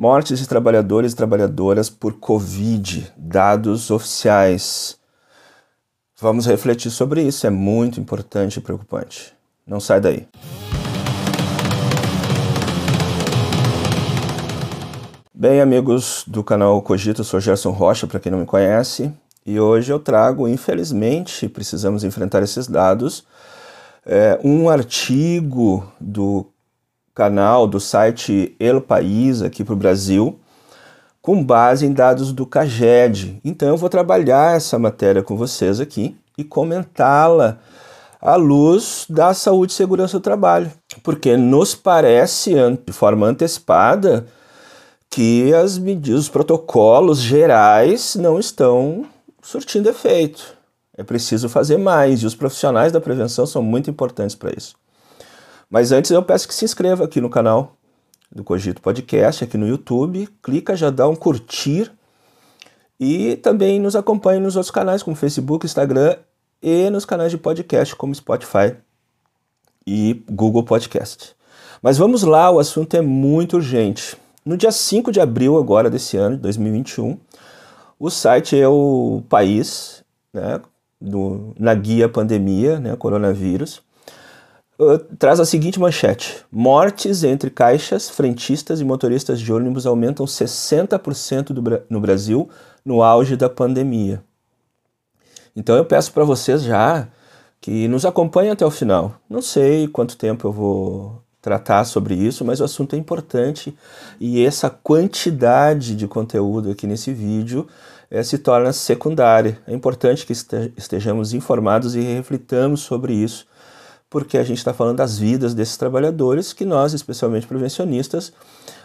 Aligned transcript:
Mortes 0.00 0.38
de 0.38 0.46
trabalhadores 0.46 1.12
e 1.12 1.16
trabalhadoras 1.16 1.90
por 1.90 2.12
Covid, 2.20 3.12
dados 3.16 3.90
oficiais. 3.90 4.96
Vamos 6.20 6.46
refletir 6.46 6.88
sobre 6.92 7.20
isso, 7.22 7.44
é 7.48 7.50
muito 7.50 7.98
importante 7.98 8.58
e 8.58 8.60
preocupante. 8.60 9.34
Não 9.66 9.80
sai 9.80 10.00
daí. 10.00 10.28
Bem, 15.34 15.60
amigos 15.60 16.22
do 16.28 16.44
canal 16.44 16.80
Cogito, 16.80 17.22
eu 17.22 17.24
sou 17.24 17.40
Gerson 17.40 17.72
Rocha, 17.72 18.06
para 18.06 18.20
quem 18.20 18.30
não 18.30 18.38
me 18.38 18.46
conhece, 18.46 19.12
e 19.44 19.58
hoje 19.58 19.92
eu 19.92 19.98
trago, 19.98 20.46
infelizmente, 20.46 21.48
precisamos 21.48 22.04
enfrentar 22.04 22.40
esses 22.44 22.68
dados, 22.68 23.26
é, 24.06 24.38
um 24.44 24.68
artigo 24.68 25.92
do 26.00 26.46
canal 27.18 27.66
do 27.66 27.80
site 27.80 28.54
El 28.60 28.80
País 28.80 29.42
aqui 29.42 29.64
para 29.64 29.74
o 29.74 29.76
Brasil, 29.76 30.38
com 31.20 31.42
base 31.42 31.84
em 31.84 31.92
dados 31.92 32.32
do 32.32 32.46
CAGED. 32.46 33.40
Então 33.44 33.70
eu 33.70 33.76
vou 33.76 33.88
trabalhar 33.88 34.56
essa 34.56 34.78
matéria 34.78 35.20
com 35.20 35.36
vocês 35.36 35.80
aqui 35.80 36.16
e 36.38 36.44
comentá-la 36.44 37.58
à 38.22 38.36
luz 38.36 39.04
da 39.10 39.34
saúde 39.34 39.72
e 39.72 39.74
segurança 39.74 40.16
do 40.16 40.22
trabalho, 40.22 40.70
porque 41.02 41.36
nos 41.36 41.74
parece 41.74 42.54
de 42.86 42.92
forma 42.92 43.26
antecipada 43.26 44.24
que 45.10 45.52
as 45.52 45.76
medidas, 45.76 46.20
os 46.20 46.28
protocolos 46.28 47.18
gerais 47.18 48.14
não 48.14 48.38
estão 48.38 49.04
surtindo 49.42 49.88
efeito. 49.88 50.56
É 50.96 51.02
preciso 51.02 51.48
fazer 51.48 51.78
mais 51.78 52.22
e 52.22 52.26
os 52.26 52.36
profissionais 52.36 52.92
da 52.92 53.00
prevenção 53.00 53.44
são 53.44 53.60
muito 53.60 53.90
importantes 53.90 54.36
para 54.36 54.52
isso. 54.56 54.76
Mas 55.70 55.92
antes 55.92 56.10
eu 56.10 56.22
peço 56.22 56.48
que 56.48 56.54
se 56.54 56.64
inscreva 56.64 57.04
aqui 57.04 57.20
no 57.20 57.28
canal 57.28 57.76
do 58.30 58.42
Cogito 58.42 58.80
Podcast, 58.80 59.44
aqui 59.44 59.58
no 59.58 59.66
YouTube. 59.66 60.28
Clica, 60.42 60.76
já 60.76 60.90
dá 60.90 61.08
um 61.08 61.16
curtir. 61.16 61.90
E 62.98 63.36
também 63.36 63.78
nos 63.78 63.94
acompanhe 63.94 64.40
nos 64.40 64.56
outros 64.56 64.70
canais, 64.70 65.02
como 65.02 65.14
Facebook, 65.14 65.64
Instagram 65.64 66.16
e 66.62 66.90
nos 66.90 67.04
canais 67.04 67.30
de 67.30 67.38
podcast, 67.38 67.94
como 67.94 68.14
Spotify 68.14 68.74
e 69.86 70.22
Google 70.28 70.64
Podcast. 70.64 71.36
Mas 71.80 71.96
vamos 71.96 72.22
lá, 72.22 72.50
o 72.50 72.58
assunto 72.58 72.96
é 72.96 73.00
muito 73.00 73.56
urgente. 73.56 74.16
No 74.44 74.56
dia 74.56 74.72
5 74.72 75.12
de 75.12 75.20
abril 75.20 75.56
agora 75.56 75.88
desse 75.88 76.16
ano, 76.16 76.36
de 76.36 76.42
2021, 76.42 77.16
o 78.00 78.10
site 78.10 78.58
é 78.58 78.66
o 78.66 79.22
País, 79.28 80.02
né, 80.32 80.60
do, 81.00 81.54
na 81.58 81.74
guia 81.74 82.08
pandemia, 82.08 82.80
né, 82.80 82.96
coronavírus, 82.96 83.80
Uh, 84.78 84.96
traz 85.18 85.40
a 85.40 85.44
seguinte 85.44 85.80
manchete: 85.80 86.44
Mortes 86.52 87.24
entre 87.24 87.50
caixas, 87.50 88.08
frentistas 88.08 88.80
e 88.80 88.84
motoristas 88.84 89.40
de 89.40 89.52
ônibus 89.52 89.86
aumentam 89.86 90.24
60% 90.24 91.46
do, 91.46 91.82
no 91.90 92.00
Brasil 92.00 92.48
no 92.84 93.02
auge 93.02 93.36
da 93.36 93.48
pandemia. 93.48 94.22
Então 95.56 95.76
eu 95.76 95.84
peço 95.84 96.12
para 96.12 96.22
vocês 96.22 96.62
já 96.62 97.08
que 97.60 97.88
nos 97.88 98.06
acompanhem 98.06 98.52
até 98.52 98.64
o 98.64 98.70
final. 98.70 99.16
Não 99.28 99.42
sei 99.42 99.88
quanto 99.88 100.16
tempo 100.16 100.46
eu 100.46 100.52
vou 100.52 101.22
tratar 101.42 101.84
sobre 101.84 102.14
isso, 102.14 102.44
mas 102.44 102.60
o 102.60 102.64
assunto 102.64 102.94
é 102.94 102.98
importante 102.98 103.76
e 104.20 104.44
essa 104.44 104.70
quantidade 104.70 105.96
de 105.96 106.06
conteúdo 106.06 106.70
aqui 106.70 106.86
nesse 106.86 107.12
vídeo 107.12 107.66
é, 108.08 108.22
se 108.22 108.38
torna 108.38 108.72
secundária. 108.72 109.58
É 109.66 109.74
importante 109.74 110.24
que 110.24 110.32
estejamos 110.76 111.34
informados 111.34 111.96
e 111.96 112.00
reflitamos 112.00 112.80
sobre 112.80 113.12
isso 113.12 113.44
porque 114.10 114.38
a 114.38 114.44
gente 114.44 114.58
está 114.58 114.72
falando 114.72 114.96
das 114.96 115.18
vidas 115.18 115.54
desses 115.54 115.76
trabalhadores 115.76 116.52
que 116.52 116.64
nós, 116.64 116.92
especialmente 116.92 117.46
prevencionistas, 117.46 118.32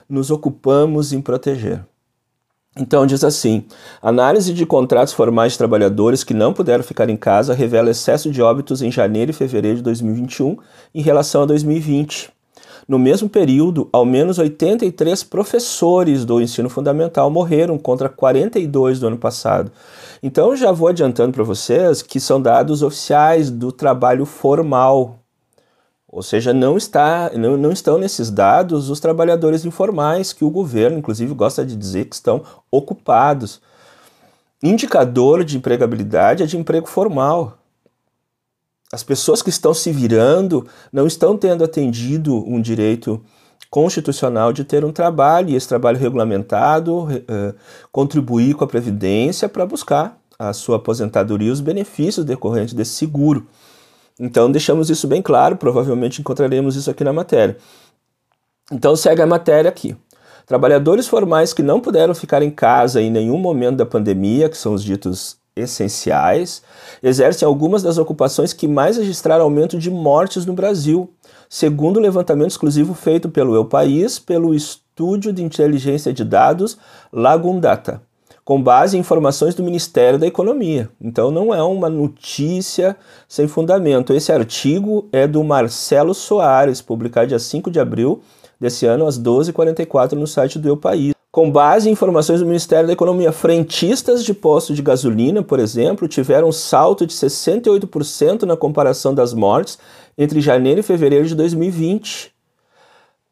nos 0.09 0.31
ocupamos 0.31 1.13
em 1.13 1.21
proteger. 1.21 1.83
Então, 2.75 3.05
diz 3.05 3.23
assim: 3.23 3.65
análise 4.01 4.53
de 4.53 4.65
contratos 4.65 5.13
formais 5.13 5.51
de 5.51 5.57
trabalhadores 5.57 6.23
que 6.23 6.33
não 6.33 6.53
puderam 6.53 6.83
ficar 6.83 7.09
em 7.09 7.17
casa 7.17 7.53
revela 7.53 7.91
excesso 7.91 8.31
de 8.31 8.41
óbitos 8.41 8.81
em 8.81 8.91
janeiro 8.91 9.31
e 9.31 9.33
fevereiro 9.33 9.77
de 9.77 9.83
2021 9.83 10.57
em 10.93 11.01
relação 11.01 11.43
a 11.43 11.45
2020. 11.45 12.31
No 12.87 12.99
mesmo 12.99 13.29
período, 13.29 13.87
ao 13.91 14.05
menos 14.05 14.37
83 14.37 15.23
professores 15.23 16.25
do 16.25 16.41
ensino 16.41 16.69
fundamental 16.69 17.29
morreram, 17.29 17.77
contra 17.77 18.09
42 18.09 18.99
do 18.99 19.07
ano 19.07 19.17
passado. 19.17 19.71
Então, 20.21 20.55
já 20.55 20.71
vou 20.71 20.87
adiantando 20.87 21.33
para 21.33 21.43
vocês 21.43 22.01
que 22.01 22.19
são 22.19 22.41
dados 22.41 22.83
oficiais 22.83 23.49
do 23.49 23.71
trabalho 23.71 24.25
formal. 24.25 25.19
Ou 26.07 26.21
seja, 26.21 26.53
não, 26.53 26.77
está, 26.77 27.31
não, 27.35 27.57
não 27.57 27.71
estão 27.71 27.97
nesses 27.97 28.29
dados 28.29 28.89
os 28.89 28.99
trabalhadores 28.99 29.65
informais, 29.65 30.31
que 30.31 30.45
o 30.45 30.49
governo, 30.49 30.99
inclusive, 30.99 31.33
gosta 31.33 31.65
de 31.65 31.75
dizer 31.75 32.05
que 32.05 32.15
estão 32.15 32.43
ocupados. 32.69 33.59
Indicador 34.61 35.43
de 35.43 35.57
empregabilidade 35.57 36.43
é 36.43 36.45
de 36.45 36.57
emprego 36.57 36.87
formal. 36.87 37.57
As 38.93 39.01
pessoas 39.01 39.41
que 39.41 39.49
estão 39.49 39.73
se 39.73 39.91
virando 39.91 40.67
não 40.91 41.07
estão 41.07 41.35
tendo 41.35 41.63
atendido 41.63 42.47
um 42.47 42.61
direito 42.61 43.19
constitucional 43.67 44.53
de 44.53 44.63
ter 44.63 44.85
um 44.85 44.91
trabalho, 44.91 45.49
e 45.49 45.55
esse 45.55 45.67
trabalho 45.67 45.97
regulamentado, 45.97 47.05
uh, 47.05 47.55
contribuir 47.91 48.53
com 48.53 48.63
a 48.63 48.67
Previdência 48.67 49.49
para 49.49 49.65
buscar 49.65 50.15
a 50.37 50.53
sua 50.53 50.75
aposentadoria 50.75 51.47
e 51.47 51.51
os 51.51 51.59
benefícios 51.59 52.23
decorrentes 52.23 52.75
desse 52.75 52.91
seguro. 52.91 53.47
Então 54.19 54.51
deixamos 54.51 54.91
isso 54.91 55.07
bem 55.07 55.23
claro, 55.23 55.55
provavelmente 55.55 56.21
encontraremos 56.21 56.75
isso 56.75 56.91
aqui 56.91 57.03
na 57.03 57.11
matéria. 57.11 57.57
Então 58.71 58.95
segue 58.95 59.23
a 59.23 59.25
matéria 59.25 59.69
aqui. 59.69 59.97
Trabalhadores 60.45 61.07
formais 61.07 61.51
que 61.51 61.63
não 61.63 61.79
puderam 61.79 62.13
ficar 62.13 62.43
em 62.43 62.51
casa 62.51 63.01
em 63.01 63.09
nenhum 63.09 63.39
momento 63.39 63.77
da 63.77 63.87
pandemia, 63.87 64.49
que 64.49 64.57
são 64.57 64.71
os 64.71 64.83
ditos 64.83 65.41
essenciais, 65.55 66.61
exercem 67.01 67.45
algumas 67.45 67.83
das 67.83 67.97
ocupações 67.97 68.53
que 68.53 68.67
mais 68.67 68.97
registraram 68.97 69.43
aumento 69.43 69.77
de 69.77 69.89
mortes 69.89 70.45
no 70.45 70.53
Brasil, 70.53 71.09
segundo 71.49 71.97
o 71.97 72.01
levantamento 72.01 72.51
exclusivo 72.51 72.93
feito 72.93 73.29
pelo 73.29 73.55
Eu 73.55 73.65
País, 73.65 74.17
pelo 74.17 74.53
Estúdio 74.53 75.31
de 75.31 75.43
Inteligência 75.43 76.11
de 76.11 76.23
Dados 76.23 76.77
Lagundata, 77.11 78.01
com 78.43 78.61
base 78.61 78.97
em 78.97 78.99
informações 78.99 79.55
do 79.55 79.63
Ministério 79.63 80.19
da 80.19 80.27
Economia. 80.27 80.89
Então 80.99 81.31
não 81.31 81.53
é 81.53 81.61
uma 81.61 81.89
notícia 81.89 82.95
sem 83.27 83.47
fundamento. 83.47 84.13
Esse 84.13 84.31
artigo 84.31 85.07
é 85.11 85.27
do 85.27 85.43
Marcelo 85.43 86.13
Soares, 86.13 86.81
publicado 86.81 87.27
dia 87.27 87.39
5 87.39 87.69
de 87.69 87.79
abril 87.79 88.21
desse 88.59 88.85
ano, 88.85 89.05
às 89.05 89.19
12h44, 89.19 90.13
no 90.13 90.25
site 90.25 90.57
do 90.57 90.67
Eu 90.67 90.77
País. 90.77 91.13
Com 91.33 91.49
base 91.49 91.89
em 91.89 91.93
informações 91.93 92.41
do 92.41 92.45
Ministério 92.45 92.85
da 92.85 92.93
Economia, 92.93 93.31
frentistas 93.31 94.23
de 94.23 94.35
postos 94.35 94.75
de 94.75 94.83
gasolina, 94.83 95.41
por 95.41 95.59
exemplo, 95.59 96.07
tiveram 96.07 96.49
um 96.49 96.51
salto 96.51 97.07
de 97.07 97.13
68% 97.15 98.43
na 98.43 98.55
comparação 98.55 99.15
das 99.15 99.33
mortes 99.33 99.79
entre 100.15 100.39
janeiro 100.39 100.81
e 100.81 100.83
fevereiro 100.83 101.25
de 101.25 101.33
2020, 101.33 102.31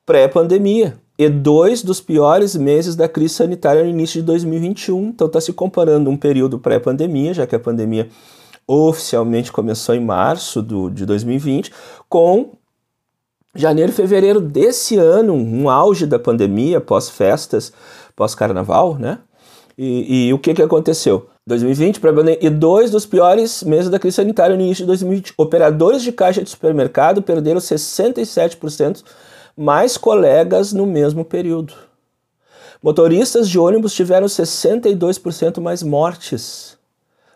pré-pandemia, 0.04 0.98
e 1.16 1.30
dois 1.30 1.84
dos 1.84 2.02
piores 2.02 2.56
meses 2.56 2.96
da 2.96 3.08
crise 3.08 3.36
sanitária 3.36 3.84
no 3.84 3.90
início 3.92 4.20
de 4.20 4.26
2021. 4.26 5.10
Então 5.10 5.28
está 5.28 5.40
se 5.40 5.54
comparando 5.54 6.10
um 6.10 6.18
período 6.18 6.58
pré-pandemia, 6.58 7.36
já 7.36 7.46
que 7.46 7.56
a 7.56 7.60
pandemia 7.60 8.10
oficialmente 8.66 9.52
começou 9.52 9.94
em 9.94 10.04
março 10.04 10.60
do, 10.64 10.90
de 10.90 11.06
2020, 11.06 11.72
com 12.10 12.54
janeiro 13.56 13.92
e 13.92 13.96
fevereiro 13.96 14.40
desse 14.40 14.98
ano, 14.98 15.34
um 15.34 15.70
auge 15.70 16.06
da 16.06 16.18
pandemia, 16.18 16.80
pós-festas, 16.80 17.72
pós-carnaval, 18.16 18.96
né? 18.98 19.20
E, 19.78 20.28
e, 20.28 20.34
o 20.34 20.40
que, 20.40 20.54
que 20.54 20.62
aconteceu? 20.62 21.28
2020 21.48 22.00
e 22.40 22.50
dois 22.50 22.92
dos 22.92 23.06
piores 23.06 23.64
meses 23.64 23.90
da 23.90 23.98
crise 23.98 24.18
sanitária 24.18 24.56
no 24.56 24.62
início 24.62 24.84
de 24.84 24.88
2020. 24.88 25.34
Operadores 25.38 26.04
de 26.04 26.12
caixa 26.12 26.44
de 26.44 26.50
supermercado 26.50 27.22
perderam 27.22 27.60
67% 27.60 29.04
mais 29.58 29.98
colegas 29.98 30.72
no 30.72 30.86
mesmo 30.86 31.26
período. 31.26 31.74
Motoristas 32.82 33.50
de 33.50 33.58
ônibus 33.58 33.94
tiveram 33.94 34.28
62% 34.28 35.60
mais 35.60 35.82
mortes 35.84 36.78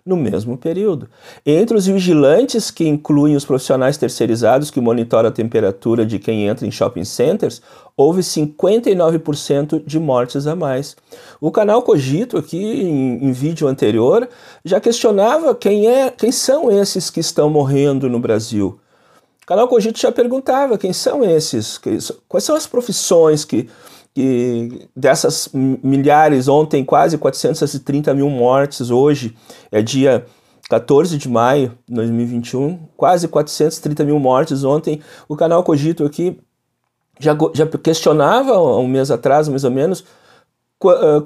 no 0.05 0.15
mesmo 0.15 0.55
período. 0.55 1.09
Entre 1.43 1.75
os 1.75 1.87
vigilantes, 1.87 2.69
que 2.69 2.87
incluem 2.87 3.35
os 3.35 3.43
profissionais 3.43 3.97
terceirizados 3.97 4.69
que 4.69 4.79
monitoram 4.79 5.29
a 5.29 5.31
temperatura 5.31 6.05
de 6.05 6.19
quem 6.19 6.45
entra 6.45 6.67
em 6.67 6.71
shopping 6.71 7.03
centers, 7.03 7.59
houve 7.97 8.21
59% 8.21 9.83
de 9.83 9.99
mortes 9.99 10.45
a 10.45 10.55
mais. 10.55 10.95
O 11.41 11.49
canal 11.49 11.81
Cogito, 11.81 12.37
aqui 12.37 12.57
em, 12.57 13.25
em, 13.25 13.31
vídeo 13.31 13.67
anterior, 13.67 14.29
já 14.63 14.79
questionava 14.79 15.55
quem, 15.55 15.87
é, 15.87 16.11
quem 16.11 16.31
são 16.31 16.69
esses 16.71 17.09
que 17.09 17.19
estão 17.19 17.49
morrendo 17.49 18.07
no 18.07 18.19
Brasil. 18.19 18.79
O 19.41 19.45
canal 19.47 19.67
Cogito 19.67 19.99
já 19.99 20.11
perguntava 20.11 20.77
quem 20.77 20.93
são 20.93 21.23
esses, 21.23 21.79
quais 22.27 22.43
são 22.43 22.55
as 22.55 22.67
profissões 22.67 23.43
que 23.43 23.69
que 24.15 24.87
dessas 24.95 25.49
milhares, 25.53 26.47
ontem 26.47 26.85
quase 26.85 27.17
430 27.17 28.13
mil 28.13 28.29
mortes, 28.29 28.89
hoje 28.89 29.35
é 29.69 29.81
dia 29.81 30.25
14 30.69 31.17
de 31.17 31.27
maio 31.27 31.77
de 31.85 31.93
2021, 31.95 32.79
quase 32.95 33.27
430 33.27 34.05
mil 34.05 34.17
mortes. 34.17 34.63
Ontem 34.63 35.01
o 35.27 35.35
canal 35.35 35.63
Cogito 35.65 36.05
aqui 36.05 36.39
já, 37.19 37.35
já 37.53 37.67
questionava 37.67 38.57
um 38.57 38.87
mês 38.87 39.11
atrás, 39.11 39.49
mais 39.49 39.65
ou 39.65 39.71
menos, 39.71 40.05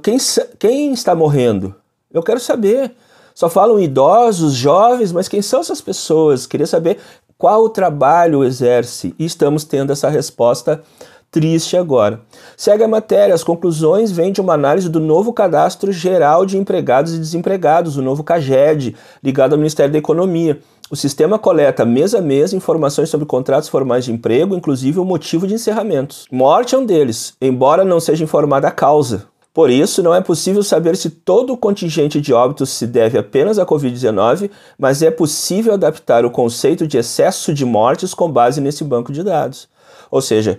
quem, 0.01 0.17
quem 0.57 0.91
está 0.91 1.13
morrendo? 1.13 1.75
Eu 2.11 2.23
quero 2.23 2.39
saber. 2.39 2.91
Só 3.35 3.49
falam 3.49 3.79
idosos, 3.79 4.53
jovens, 4.53 5.11
mas 5.11 5.27
quem 5.27 5.43
são 5.43 5.61
essas 5.61 5.79
pessoas? 5.79 6.47
Queria 6.47 6.67
saber 6.67 6.97
qual 7.37 7.69
trabalho 7.69 8.43
exerce. 8.43 9.15
E 9.17 9.25
estamos 9.25 9.63
tendo 9.63 9.93
essa 9.93 10.09
resposta 10.09 10.83
triste 11.31 11.77
agora. 11.77 12.21
Segue 12.57 12.83
a 12.83 12.87
matéria, 12.87 13.35
as 13.35 13.43
conclusões 13.43 14.11
vêm 14.11 14.31
de 14.31 14.41
uma 14.41 14.53
análise 14.53 14.89
do 14.89 14.99
novo 14.99 15.33
Cadastro 15.33 15.91
Geral 15.91 16.45
de 16.45 16.57
Empregados 16.57 17.13
e 17.13 17.19
Desempregados, 17.19 17.97
o 17.97 18.01
novo 18.01 18.23
CAGED, 18.23 18.95
ligado 19.23 19.53
ao 19.53 19.57
Ministério 19.57 19.91
da 19.91 19.99
Economia. 19.99 20.59
O 20.91 20.95
sistema 20.95 21.37
coleta 21.37 21.85
mês 21.85 22.15
a 22.15 22.21
mês 22.21 22.51
informações 22.51 23.09
sobre 23.09 23.27
contratos 23.27 23.69
formais 23.69 24.05
de 24.05 24.11
emprego, 24.11 24.55
inclusive 24.55 24.99
o 24.99 25.05
motivo 25.05 25.45
de 25.45 25.53
encerramentos. 25.53 26.25
Morte 26.31 26.73
é 26.73 26.77
um 26.77 26.85
deles, 26.85 27.33
embora 27.39 27.85
não 27.85 27.99
seja 27.99 28.23
informada 28.23 28.67
a 28.67 28.71
causa. 28.71 29.27
Por 29.53 29.69
isso, 29.69 30.01
não 30.01 30.15
é 30.15 30.21
possível 30.21 30.63
saber 30.63 30.95
se 30.95 31.09
todo 31.09 31.53
o 31.53 31.57
contingente 31.57 32.21
de 32.21 32.33
óbitos 32.33 32.69
se 32.69 32.87
deve 32.87 33.17
apenas 33.17 33.59
à 33.59 33.65
Covid-19, 33.65 34.49
mas 34.77 35.01
é 35.01 35.11
possível 35.11 35.73
adaptar 35.73 36.23
o 36.23 36.31
conceito 36.31 36.87
de 36.87 36.97
excesso 36.97 37.53
de 37.53 37.65
mortes 37.65 38.13
com 38.13 38.31
base 38.31 38.61
nesse 38.61 38.83
banco 38.83 39.11
de 39.11 39.21
dados. 39.21 39.67
Ou 40.09 40.21
seja, 40.21 40.57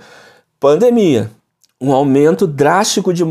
pandemia, 0.61 1.31
um 1.81 1.91
aumento 1.93 2.47
drástico 2.47 3.15
de, 3.15 3.25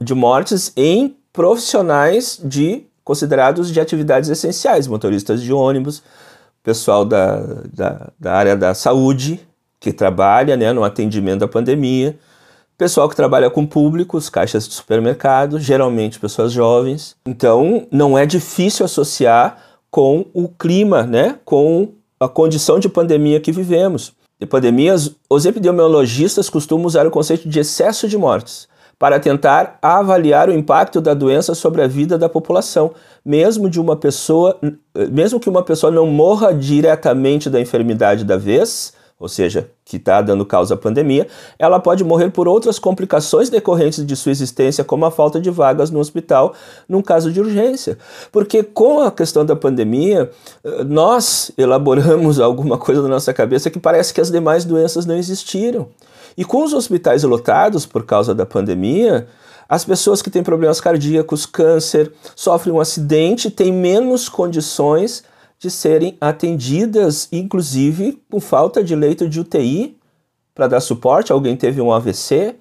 de 0.00 0.14
mortes 0.14 0.72
em 0.74 1.14
profissionais 1.30 2.40
de 2.42 2.86
considerados 3.04 3.70
de 3.70 3.78
atividades 3.78 4.30
essenciais, 4.30 4.86
motoristas 4.86 5.42
de 5.42 5.52
ônibus, 5.52 6.02
pessoal 6.62 7.04
da, 7.04 7.40
da, 7.72 8.08
da 8.18 8.32
área 8.32 8.56
da 8.56 8.72
saúde, 8.72 9.40
que 9.78 9.92
trabalha 9.92 10.56
né, 10.56 10.72
no 10.72 10.84
atendimento 10.84 11.40
da 11.40 11.48
pandemia, 11.48 12.18
pessoal 12.78 13.08
que 13.08 13.16
trabalha 13.16 13.50
com 13.50 13.66
públicos, 13.66 14.30
caixas 14.30 14.66
de 14.66 14.74
supermercado, 14.74 15.58
geralmente 15.58 16.18
pessoas 16.18 16.52
jovens. 16.52 17.16
Então, 17.26 17.86
não 17.90 18.16
é 18.16 18.24
difícil 18.24 18.86
associar 18.86 19.58
com 19.90 20.24
o 20.32 20.48
clima, 20.48 21.02
né, 21.02 21.38
com 21.44 21.92
a 22.18 22.28
condição 22.28 22.78
de 22.78 22.88
pandemia 22.88 23.40
que 23.40 23.52
vivemos. 23.52 24.14
De 24.40 24.46
pandemias, 24.46 25.14
os 25.28 25.44
epidemiologistas 25.44 26.48
costumam 26.48 26.86
usar 26.86 27.06
o 27.06 27.10
conceito 27.10 27.46
de 27.46 27.60
excesso 27.60 28.08
de 28.08 28.16
mortes 28.16 28.66
para 28.98 29.20
tentar 29.20 29.78
avaliar 29.82 30.48
o 30.48 30.52
impacto 30.52 30.98
da 31.00 31.12
doença 31.12 31.54
sobre 31.54 31.82
a 31.82 31.86
vida 31.86 32.16
da 32.16 32.28
população, 32.28 32.92
mesmo 33.22 33.68
de 33.68 33.78
uma 33.78 33.96
pessoa, 33.96 34.58
mesmo 35.10 35.38
que 35.38 35.48
uma 35.48 35.62
pessoa 35.62 35.90
não 35.90 36.06
morra 36.06 36.54
diretamente 36.54 37.50
da 37.50 37.60
enfermidade 37.60 38.24
da 38.24 38.38
vez, 38.38 38.94
ou 39.20 39.28
seja, 39.28 39.70
que 39.84 39.98
está 39.98 40.22
dando 40.22 40.46
causa 40.46 40.72
à 40.72 40.76
pandemia, 40.78 41.28
ela 41.58 41.78
pode 41.78 42.02
morrer 42.02 42.30
por 42.30 42.48
outras 42.48 42.78
complicações 42.78 43.50
decorrentes 43.50 44.04
de 44.04 44.16
sua 44.16 44.32
existência, 44.32 44.82
como 44.82 45.04
a 45.04 45.10
falta 45.10 45.38
de 45.38 45.50
vagas 45.50 45.90
no 45.90 46.00
hospital 46.00 46.54
num 46.88 47.02
caso 47.02 47.30
de 47.30 47.38
urgência. 47.38 47.98
Porque 48.32 48.62
com 48.62 49.02
a 49.02 49.10
questão 49.10 49.44
da 49.44 49.54
pandemia, 49.54 50.30
nós 50.86 51.52
elaboramos 51.58 52.40
alguma 52.40 52.78
coisa 52.78 53.02
na 53.02 53.08
nossa 53.08 53.34
cabeça 53.34 53.68
que 53.68 53.78
parece 53.78 54.14
que 54.14 54.22
as 54.22 54.30
demais 54.30 54.64
doenças 54.64 55.04
não 55.04 55.16
existiram. 55.16 55.88
E 56.34 56.42
com 56.42 56.64
os 56.64 56.72
hospitais 56.72 57.22
lotados 57.22 57.84
por 57.84 58.06
causa 58.06 58.34
da 58.34 58.46
pandemia, 58.46 59.26
as 59.68 59.84
pessoas 59.84 60.22
que 60.22 60.30
têm 60.30 60.42
problemas 60.42 60.80
cardíacos, 60.80 61.44
câncer, 61.44 62.10
sofrem 62.34 62.74
um 62.74 62.80
acidente, 62.80 63.50
têm 63.50 63.70
menos 63.70 64.30
condições 64.30 65.22
de 65.60 65.70
serem 65.70 66.16
atendidas, 66.18 67.28
inclusive 67.30 68.18
com 68.30 68.40
falta 68.40 68.82
de 68.82 68.96
leito 68.96 69.28
de 69.28 69.40
UTI 69.40 69.98
para 70.54 70.66
dar 70.66 70.80
suporte. 70.80 71.30
Alguém 71.30 71.54
teve 71.54 71.82
um 71.82 71.92
AVC, 71.92 72.56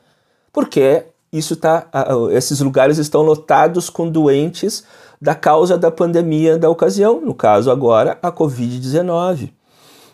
porque 0.52 1.06
isso 1.32 1.56
tá, 1.56 1.88
esses 2.32 2.60
lugares 2.60 2.98
estão 2.98 3.22
lotados 3.22 3.90
com 3.90 4.10
doentes 4.10 4.84
da 5.22 5.34
causa 5.34 5.78
da 5.78 5.90
pandemia 5.90 6.58
da 6.58 6.70
ocasião, 6.70 7.22
no 7.22 7.34
caso 7.34 7.72
agora 7.72 8.20
a 8.22 8.30
Covid-19. 8.34 9.52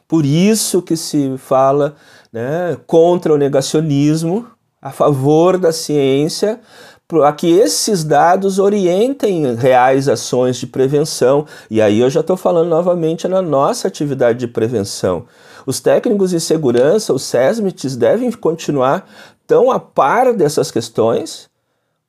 Por 0.07 0.23
isso 0.23 0.83
que 0.83 0.95
se 0.95 1.35
fala 1.39 1.95
né, 2.31 2.77
contra 2.85 3.33
o 3.33 3.37
negacionismo, 3.37 4.45
a 4.79 4.91
favor 4.91 5.57
da 5.57 5.71
ciência, 5.71 6.59
para 7.07 7.31
que 7.33 7.47
esses 7.47 8.03
dados 8.03 8.57
orientem 8.57 9.53
reais 9.55 10.07
ações 10.07 10.57
de 10.57 10.67
prevenção. 10.67 11.45
E 11.69 11.81
aí 11.81 11.99
eu 11.99 12.09
já 12.09 12.21
estou 12.21 12.35
falando 12.35 12.69
novamente 12.69 13.27
na 13.27 13.41
nossa 13.41 13.87
atividade 13.87 14.39
de 14.39 14.47
prevenção. 14.47 15.25
Os 15.65 15.79
técnicos 15.79 16.31
de 16.31 16.39
segurança, 16.39 17.13
os 17.13 17.23
SESMITs, 17.23 17.95
devem 17.95 18.31
continuar 18.31 19.07
tão 19.47 19.71
a 19.71 19.79
par 19.79 20.33
dessas 20.33 20.71
questões, 20.71 21.49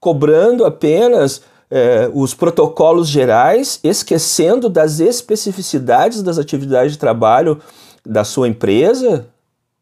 cobrando 0.01 0.65
apenas 0.65 1.43
é, 1.71 2.11
os 2.15 2.33
protocolos 2.33 3.09
gerais, 3.09 3.81
esquecendo 3.83 4.69
das 4.69 5.01
especificidades 5.01 6.23
das 6.23 6.39
atividades 6.39 6.93
de 6.93 6.99
trabalho 6.99 7.61
da 8.05 8.25
sua 8.25 8.49
empresa, 8.49 9.27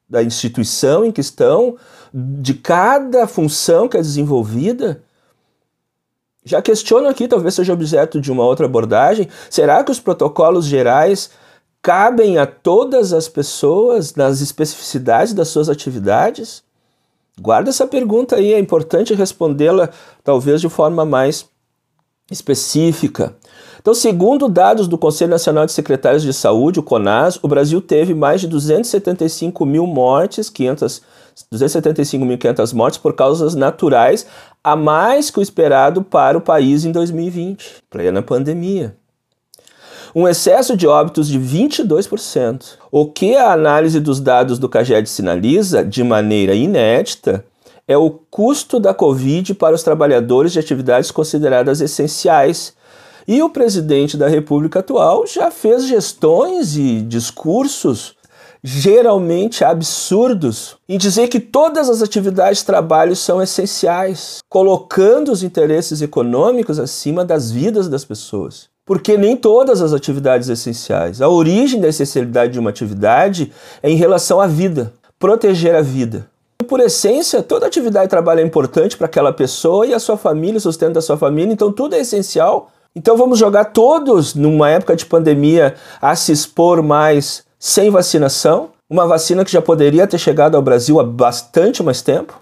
da 0.09 0.23
instituição 0.23 1.05
em 1.05 1.13
questão, 1.13 1.77
de 2.13 2.55
cada 2.55 3.27
função 3.27 3.89
que 3.89 3.97
é 3.97 4.01
desenvolvida. 4.01 5.03
Já 6.45 6.61
questiono 6.61 7.09
aqui, 7.09 7.27
talvez 7.27 7.55
seja 7.55 7.73
objeto 7.73 8.21
de 8.21 8.31
uma 8.31 8.45
outra 8.45 8.67
abordagem, 8.67 9.29
será 9.49 9.83
que 9.83 9.91
os 9.91 9.99
protocolos 9.99 10.67
gerais 10.67 11.31
cabem 11.83 12.39
a 12.39 12.47
todas 12.47 13.13
as 13.13 13.29
pessoas 13.29 14.15
nas 14.15 14.41
especificidades 14.41 15.33
das 15.33 15.49
suas 15.49 15.69
atividades? 15.69 16.63
Guarda 17.41 17.71
essa 17.71 17.87
pergunta 17.87 18.37
aí, 18.37 18.53
é 18.53 18.59
importante 18.59 19.15
respondê-la 19.15 19.91
talvez 20.23 20.61
de 20.61 20.69
forma 20.69 21.05
mais 21.05 21.47
específica. 22.31 23.35
Então, 23.85 23.93
segundo 23.93 24.49
dados 24.49 24.89
do 24.89 24.97
Conselho 24.97 25.33
Nacional 25.33 25.67
de 25.67 25.73
Secretários 25.73 26.23
de 26.23 26.33
Saúde, 26.33 26.81
o 26.81 26.83
CONAS, 26.83 27.39
o 27.43 27.47
Brasil 27.47 27.83
teve 27.83 28.15
mais 28.15 28.41
de 28.41 28.49
275 28.49 29.67
mil 29.67 29.87
mortes, 29.87 30.49
500, 30.49 31.03
275.500 31.53 32.73
mortes 32.73 32.99
por 32.99 33.15
causas 33.15 33.55
naturais, 33.55 34.27
a 34.65 34.75
mais 34.75 35.31
que 35.31 35.39
o 35.39 35.43
esperado 35.43 36.03
para 36.03 36.39
o 36.39 36.41
país 36.41 36.87
em 36.87 36.93
2020, 36.93 37.83
plena 37.91 38.23
pandemia. 38.23 38.97
Um 40.15 40.27
excesso 40.27 40.79
de 40.79 40.87
óbitos 40.87 41.29
de 41.29 41.39
22%. 41.39 42.79
O 42.91 43.05
que 43.05 43.37
a 43.37 43.53
análise 43.53 44.01
dos 44.01 44.19
dados 44.19 44.59
do 44.59 44.67
CAGED 44.67 45.07
sinaliza, 45.07 45.85
de 45.85 46.03
maneira 46.03 46.55
inédita, 46.55 47.45
é 47.87 47.99
o 47.99 48.09
custo 48.09 48.81
da 48.81 48.95
Covid 48.95 49.53
para 49.53 49.75
os 49.75 49.83
trabalhadores 49.83 50.55
de 50.55 50.59
atividades 50.59 51.11
consideradas 51.11 51.83
essenciais, 51.83 52.75
e 53.27 53.43
o 53.43 53.51
presidente 53.51 54.17
da 54.17 54.29
República 54.29 54.81
atual 54.81 55.27
já 55.27 55.51
fez 55.51 55.87
gestões 55.87 56.77
e 56.77 57.01
discursos 57.01 58.17
geralmente 58.67 59.63
absurdos 59.63 60.77
em 60.89 60.97
dizer 60.97 61.29
que 61.29 61.39
todas 61.39 61.91
as 61.91 62.01
atividades 62.01 62.61
de 62.61 62.65
trabalho 62.65 63.15
são 63.15 63.43
essenciais, 63.43 64.39
colocando 64.49 65.31
os 65.31 65.43
interesses 65.43 66.01
econômicos 66.01 66.79
acima 66.79 67.27
das 67.27 67.51
vidas 67.51 67.89
das 67.89 68.07
pessoas. 68.07 68.69
Porque 68.87 69.19
nem 69.19 69.37
todas 69.37 69.83
as 69.83 69.93
atividades 69.93 70.49
essenciais. 70.49 71.21
A 71.21 71.29
origem 71.29 71.81
da 71.81 71.89
essencialidade 71.89 72.55
de 72.55 72.59
uma 72.59 72.71
atividade 72.71 73.53
é 73.83 73.91
em 73.91 73.97
relação 73.97 74.41
à 74.41 74.47
vida, 74.47 74.95
proteger 75.19 75.75
a 75.75 75.83
vida. 75.83 76.27
Por 76.67 76.81
essência, 76.81 77.43
toda 77.43 77.67
atividade 77.67 78.07
de 78.07 78.11
trabalho 78.11 78.41
é 78.41 78.45
importante 78.45 78.97
para 78.97 79.07
aquela 79.07 79.33
pessoa 79.33 79.87
e 79.87 79.93
a 79.93 79.99
sua 79.99 80.17
família, 80.17 80.57
o 80.57 80.61
sustento 80.61 80.95
da 80.95 81.03
sua 81.03 81.17
família, 81.19 81.53
então 81.53 81.71
tudo 81.71 81.95
é 81.95 82.01
essencial 82.01 82.71
então 82.95 83.17
vamos 83.17 83.39
jogar 83.39 83.67
todos, 83.67 84.35
numa 84.35 84.71
época 84.71 84.95
de 84.95 85.05
pandemia, 85.05 85.75
a 86.01 86.15
se 86.15 86.31
expor 86.31 86.83
mais 86.83 87.45
sem 87.59 87.91
vacinação? 87.91 88.71
Uma 88.89 89.07
vacina 89.07 89.45
que 89.45 89.51
já 89.51 89.61
poderia 89.61 90.07
ter 90.07 90.19
chegado 90.19 90.55
ao 90.55 90.63
Brasil 90.63 91.01
há 91.01 91.05
bastante 91.05 91.83
mais 91.83 92.03
tempo? 92.03 92.39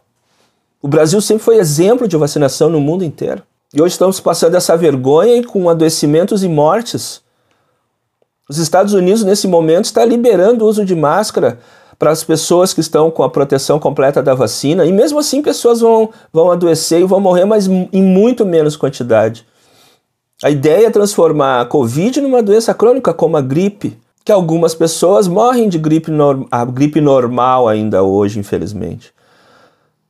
O 0.82 0.88
Brasil 0.88 1.20
sempre 1.20 1.44
foi 1.44 1.56
exemplo 1.56 2.08
de 2.08 2.16
vacinação 2.16 2.68
no 2.68 2.80
mundo 2.80 3.04
inteiro. 3.04 3.42
E 3.72 3.80
hoje 3.80 3.92
estamos 3.92 4.20
passando 4.20 4.56
essa 4.56 4.76
vergonha 4.76 5.42
com 5.46 5.70
adoecimentos 5.70 6.44
e 6.44 6.48
mortes. 6.48 7.22
Os 8.46 8.58
Estados 8.58 8.92
Unidos, 8.92 9.24
nesse 9.24 9.48
momento, 9.48 9.86
está 9.86 10.04
liberando 10.04 10.64
o 10.64 10.68
uso 10.68 10.84
de 10.84 10.94
máscara 10.94 11.60
para 11.98 12.10
as 12.10 12.22
pessoas 12.24 12.74
que 12.74 12.80
estão 12.80 13.10
com 13.10 13.22
a 13.22 13.30
proteção 13.30 13.78
completa 13.78 14.22
da 14.22 14.34
vacina. 14.34 14.84
E 14.84 14.92
mesmo 14.92 15.20
assim, 15.20 15.40
pessoas 15.40 15.80
vão, 15.80 16.10
vão 16.32 16.50
adoecer 16.50 17.00
e 17.00 17.04
vão 17.04 17.20
morrer, 17.20 17.44
mas 17.44 17.66
em 17.66 18.02
muito 18.02 18.44
menos 18.44 18.76
quantidade. 18.76 19.46
A 20.42 20.50
ideia 20.50 20.88
é 20.88 20.90
transformar 20.90 21.60
a 21.60 21.64
Covid 21.64 22.20
numa 22.20 22.42
doença 22.42 22.74
crônica 22.74 23.14
como 23.14 23.36
a 23.36 23.40
gripe, 23.40 23.96
que 24.24 24.32
algumas 24.32 24.74
pessoas 24.74 25.28
morrem 25.28 25.68
de 25.68 25.78
gripe, 25.78 26.10
a 26.50 26.64
gripe 26.64 27.00
normal 27.00 27.68
ainda 27.68 28.02
hoje, 28.02 28.40
infelizmente. 28.40 29.12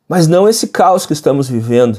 Mas 0.09 0.27
não 0.27 0.49
esse 0.49 0.69
caos 0.69 1.05
que 1.05 1.13
estamos 1.13 1.51
vivendo. 1.51 1.97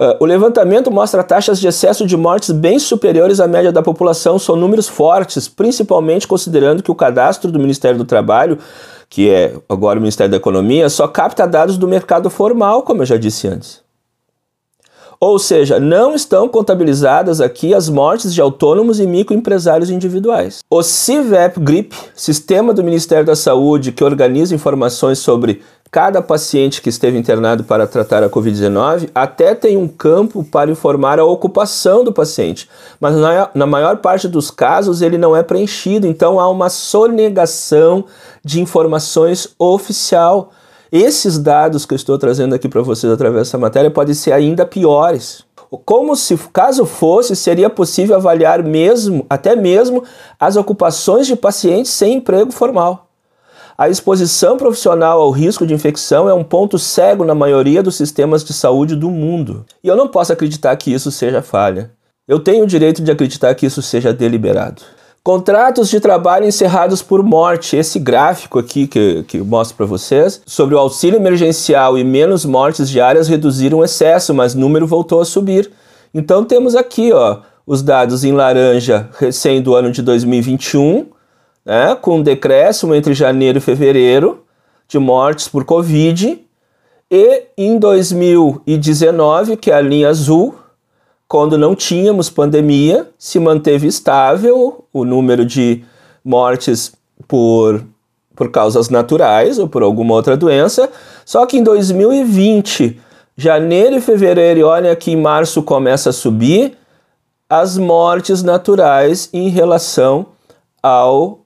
Uh, 0.00 0.14
o 0.18 0.24
levantamento 0.24 0.90
mostra 0.90 1.22
taxas 1.22 1.60
de 1.60 1.68
excesso 1.68 2.04
de 2.04 2.16
mortes 2.16 2.50
bem 2.50 2.80
superiores 2.80 3.38
à 3.38 3.46
média 3.46 3.70
da 3.70 3.82
população. 3.82 4.40
São 4.40 4.56
números 4.56 4.88
fortes, 4.88 5.48
principalmente 5.48 6.26
considerando 6.26 6.82
que 6.82 6.90
o 6.90 6.96
cadastro 6.96 7.50
do 7.50 7.60
Ministério 7.60 7.98
do 7.98 8.04
Trabalho, 8.04 8.58
que 9.08 9.30
é 9.30 9.54
agora 9.68 9.98
o 9.98 10.02
Ministério 10.02 10.30
da 10.32 10.36
Economia, 10.36 10.88
só 10.88 11.06
capta 11.06 11.46
dados 11.46 11.78
do 11.78 11.86
mercado 11.86 12.28
formal, 12.28 12.82
como 12.82 13.02
eu 13.02 13.06
já 13.06 13.16
disse 13.16 13.46
antes. 13.46 13.87
Ou 15.20 15.38
seja, 15.38 15.80
não 15.80 16.14
estão 16.14 16.48
contabilizadas 16.48 17.40
aqui 17.40 17.74
as 17.74 17.88
mortes 17.88 18.32
de 18.32 18.40
autônomos 18.40 19.00
e 19.00 19.06
microempresários 19.06 19.90
individuais. 19.90 20.60
O 20.70 20.82
CIVEP 20.82 21.58
GRIP, 21.58 21.96
sistema 22.14 22.72
do 22.72 22.84
Ministério 22.84 23.26
da 23.26 23.34
Saúde 23.34 23.90
que 23.90 24.04
organiza 24.04 24.54
informações 24.54 25.18
sobre 25.18 25.60
cada 25.90 26.20
paciente 26.20 26.82
que 26.82 26.88
esteve 26.88 27.18
internado 27.18 27.64
para 27.64 27.86
tratar 27.86 28.22
a 28.22 28.28
Covid-19, 28.28 29.10
até 29.14 29.54
tem 29.54 29.76
um 29.76 29.88
campo 29.88 30.44
para 30.44 30.70
informar 30.70 31.18
a 31.18 31.24
ocupação 31.24 32.04
do 32.04 32.12
paciente, 32.12 32.68
mas 33.00 33.16
na, 33.16 33.50
na 33.54 33.66
maior 33.66 33.96
parte 33.98 34.28
dos 34.28 34.50
casos 34.50 35.00
ele 35.00 35.16
não 35.16 35.34
é 35.34 35.42
preenchido, 35.42 36.06
então 36.06 36.38
há 36.38 36.48
uma 36.48 36.68
sonegação 36.68 38.04
de 38.44 38.60
informações 38.60 39.48
oficial. 39.58 40.52
Esses 40.90 41.38
dados 41.38 41.84
que 41.84 41.92
eu 41.92 41.96
estou 41.96 42.18
trazendo 42.18 42.54
aqui 42.54 42.68
para 42.68 42.80
vocês 42.80 43.12
através 43.12 43.48
dessa 43.48 43.58
matéria 43.58 43.90
podem 43.90 44.14
ser 44.14 44.32
ainda 44.32 44.64
piores. 44.64 45.44
Como 45.84 46.16
se 46.16 46.36
caso 46.50 46.86
fosse, 46.86 47.36
seria 47.36 47.68
possível 47.68 48.16
avaliar 48.16 48.62
mesmo, 48.62 49.26
até 49.28 49.54
mesmo, 49.54 50.02
as 50.40 50.56
ocupações 50.56 51.26
de 51.26 51.36
pacientes 51.36 51.92
sem 51.92 52.14
emprego 52.14 52.50
formal. 52.50 53.06
A 53.76 53.88
exposição 53.88 54.56
profissional 54.56 55.20
ao 55.20 55.30
risco 55.30 55.66
de 55.66 55.74
infecção 55.74 56.28
é 56.28 56.34
um 56.34 56.42
ponto 56.42 56.78
cego 56.78 57.22
na 57.22 57.34
maioria 57.34 57.82
dos 57.82 57.94
sistemas 57.94 58.42
de 58.42 58.52
saúde 58.52 58.96
do 58.96 59.10
mundo. 59.10 59.64
E 59.84 59.88
eu 59.88 59.94
não 59.94 60.08
posso 60.08 60.32
acreditar 60.32 60.74
que 60.76 60.92
isso 60.92 61.12
seja 61.12 61.42
falha. 61.42 61.90
Eu 62.26 62.40
tenho 62.40 62.64
o 62.64 62.66
direito 62.66 63.02
de 63.02 63.10
acreditar 63.10 63.54
que 63.54 63.66
isso 63.66 63.80
seja 63.80 64.12
deliberado. 64.12 64.82
Contratos 65.22 65.90
de 65.90 66.00
trabalho 66.00 66.46
encerrados 66.46 67.02
por 67.02 67.22
morte. 67.22 67.76
Esse 67.76 67.98
gráfico 67.98 68.58
aqui 68.58 68.86
que, 68.86 69.24
que 69.24 69.38
eu 69.38 69.44
mostro 69.44 69.76
para 69.76 69.86
vocês 69.86 70.40
sobre 70.46 70.74
o 70.74 70.78
auxílio 70.78 71.18
emergencial 71.18 71.98
e 71.98 72.04
menos 72.04 72.44
mortes 72.44 72.88
diárias 72.88 73.28
reduziram 73.28 73.78
o 73.78 73.84
excesso, 73.84 74.32
mas 74.32 74.54
o 74.54 74.58
número 74.58 74.86
voltou 74.86 75.20
a 75.20 75.24
subir. 75.24 75.70
Então 76.14 76.44
temos 76.44 76.74
aqui 76.74 77.12
ó, 77.12 77.40
os 77.66 77.82
dados 77.82 78.24
em 78.24 78.32
laranja 78.32 79.10
recém 79.18 79.60
do 79.60 79.74
ano 79.74 79.92
de 79.92 80.00
2021, 80.00 81.06
né, 81.66 81.94
com 82.00 82.16
um 82.16 82.22
decréscimo 82.22 82.94
entre 82.94 83.12
janeiro 83.12 83.58
e 83.58 83.60
fevereiro 83.60 84.44
de 84.88 84.98
mortes 84.98 85.46
por 85.48 85.64
Covid. 85.66 86.42
E 87.10 87.42
em 87.56 87.78
2019, 87.78 89.58
que 89.58 89.70
é 89.70 89.74
a 89.74 89.80
linha 89.80 90.08
azul, 90.08 90.54
quando 91.28 91.58
não 91.58 91.74
tínhamos 91.74 92.30
pandemia, 92.30 93.06
se 93.18 93.38
manteve 93.38 93.86
estável 93.86 94.86
o 94.90 95.04
número 95.04 95.44
de 95.44 95.84
mortes 96.24 96.92
por, 97.28 97.84
por 98.34 98.50
causas 98.50 98.88
naturais 98.88 99.58
ou 99.58 99.68
por 99.68 99.82
alguma 99.82 100.14
outra 100.14 100.38
doença. 100.38 100.90
Só 101.26 101.44
que 101.44 101.58
em 101.58 101.62
2020, 101.62 102.98
janeiro 103.36 103.96
e 103.96 104.00
fevereiro, 104.00 104.60
e 104.60 104.64
olha 104.64 104.96
que 104.96 105.10
em 105.10 105.16
março 105.16 105.62
começa 105.62 106.08
a 106.08 106.14
subir 106.14 106.78
as 107.48 107.76
mortes 107.76 108.42
naturais 108.42 109.28
em 109.30 109.50
relação 109.50 110.26
ao 110.82 111.40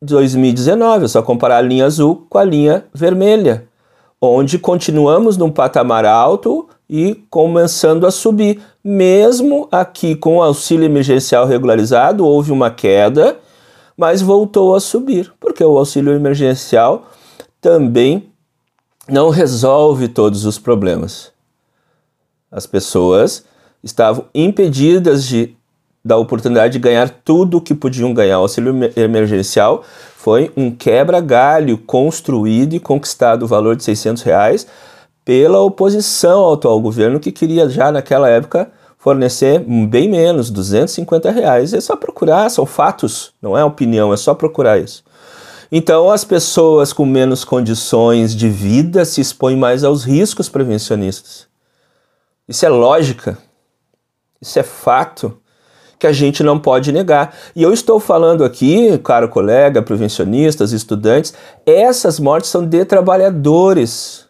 2019. 0.00 1.04
É 1.04 1.08
só 1.08 1.22
comparar 1.22 1.58
a 1.58 1.62
linha 1.62 1.84
azul 1.84 2.26
com 2.30 2.38
a 2.38 2.44
linha 2.44 2.86
vermelha, 2.94 3.66
onde 4.20 4.58
continuamos 4.58 5.36
num 5.36 5.50
patamar 5.50 6.06
alto 6.06 6.66
e 6.88 7.14
começando 7.28 8.06
a 8.06 8.10
subir. 8.10 8.60
Mesmo 8.90 9.68
aqui 9.70 10.14
com 10.14 10.38
o 10.38 10.42
auxílio 10.42 10.86
emergencial 10.86 11.44
regularizado, 11.44 12.24
houve 12.24 12.50
uma 12.50 12.70
queda, 12.70 13.36
mas 13.94 14.22
voltou 14.22 14.74
a 14.74 14.80
subir, 14.80 15.30
porque 15.38 15.62
o 15.62 15.76
auxílio 15.76 16.14
emergencial 16.14 17.04
também 17.60 18.30
não 19.06 19.28
resolve 19.28 20.08
todos 20.08 20.46
os 20.46 20.58
problemas. 20.58 21.30
As 22.50 22.66
pessoas 22.66 23.44
estavam 23.84 24.24
impedidas 24.34 25.22
de 25.26 25.54
da 26.02 26.16
oportunidade 26.16 26.72
de 26.72 26.78
ganhar 26.78 27.10
tudo 27.10 27.58
o 27.58 27.60
que 27.60 27.74
podiam 27.74 28.14
ganhar. 28.14 28.38
O 28.38 28.42
auxílio 28.42 28.74
emergencial 28.96 29.84
foi 30.16 30.50
um 30.56 30.70
quebra-galho 30.70 31.76
construído 31.76 32.72
e 32.72 32.80
conquistado 32.80 33.42
o 33.42 33.46
valor 33.46 33.76
de 33.76 33.84
600 33.84 34.22
reais 34.22 34.66
pela 35.26 35.60
oposição 35.60 36.40
ao 36.40 36.54
atual 36.54 36.80
governo 36.80 37.20
que 37.20 37.30
queria 37.30 37.68
já 37.68 37.92
naquela 37.92 38.30
época 38.30 38.77
fornecer 38.98 39.60
bem 39.60 40.10
menos, 40.10 40.50
250 40.50 41.30
reais. 41.30 41.72
É 41.72 41.80
só 41.80 41.96
procurar, 41.96 42.50
são 42.50 42.66
fatos, 42.66 43.32
não 43.40 43.56
é 43.56 43.64
opinião, 43.64 44.12
é 44.12 44.16
só 44.16 44.34
procurar 44.34 44.78
isso. 44.78 45.04
Então 45.70 46.10
as 46.10 46.24
pessoas 46.24 46.92
com 46.92 47.06
menos 47.06 47.44
condições 47.44 48.34
de 48.34 48.48
vida 48.48 49.04
se 49.04 49.20
expõem 49.20 49.56
mais 49.56 49.84
aos 49.84 50.04
riscos 50.04 50.48
prevencionistas. 50.48 51.46
Isso 52.48 52.64
é 52.64 52.68
lógica, 52.68 53.38
isso 54.40 54.58
é 54.58 54.62
fato 54.62 55.38
que 55.98 56.06
a 56.06 56.12
gente 56.12 56.42
não 56.42 56.58
pode 56.58 56.92
negar. 56.92 57.34
E 57.54 57.62
eu 57.62 57.72
estou 57.72 58.00
falando 58.00 58.44
aqui, 58.44 58.96
caro 58.98 59.28
colega, 59.28 59.82
prevencionistas, 59.82 60.72
estudantes, 60.72 61.34
essas 61.66 62.18
mortes 62.18 62.50
são 62.50 62.64
de 62.64 62.84
trabalhadores 62.84 64.27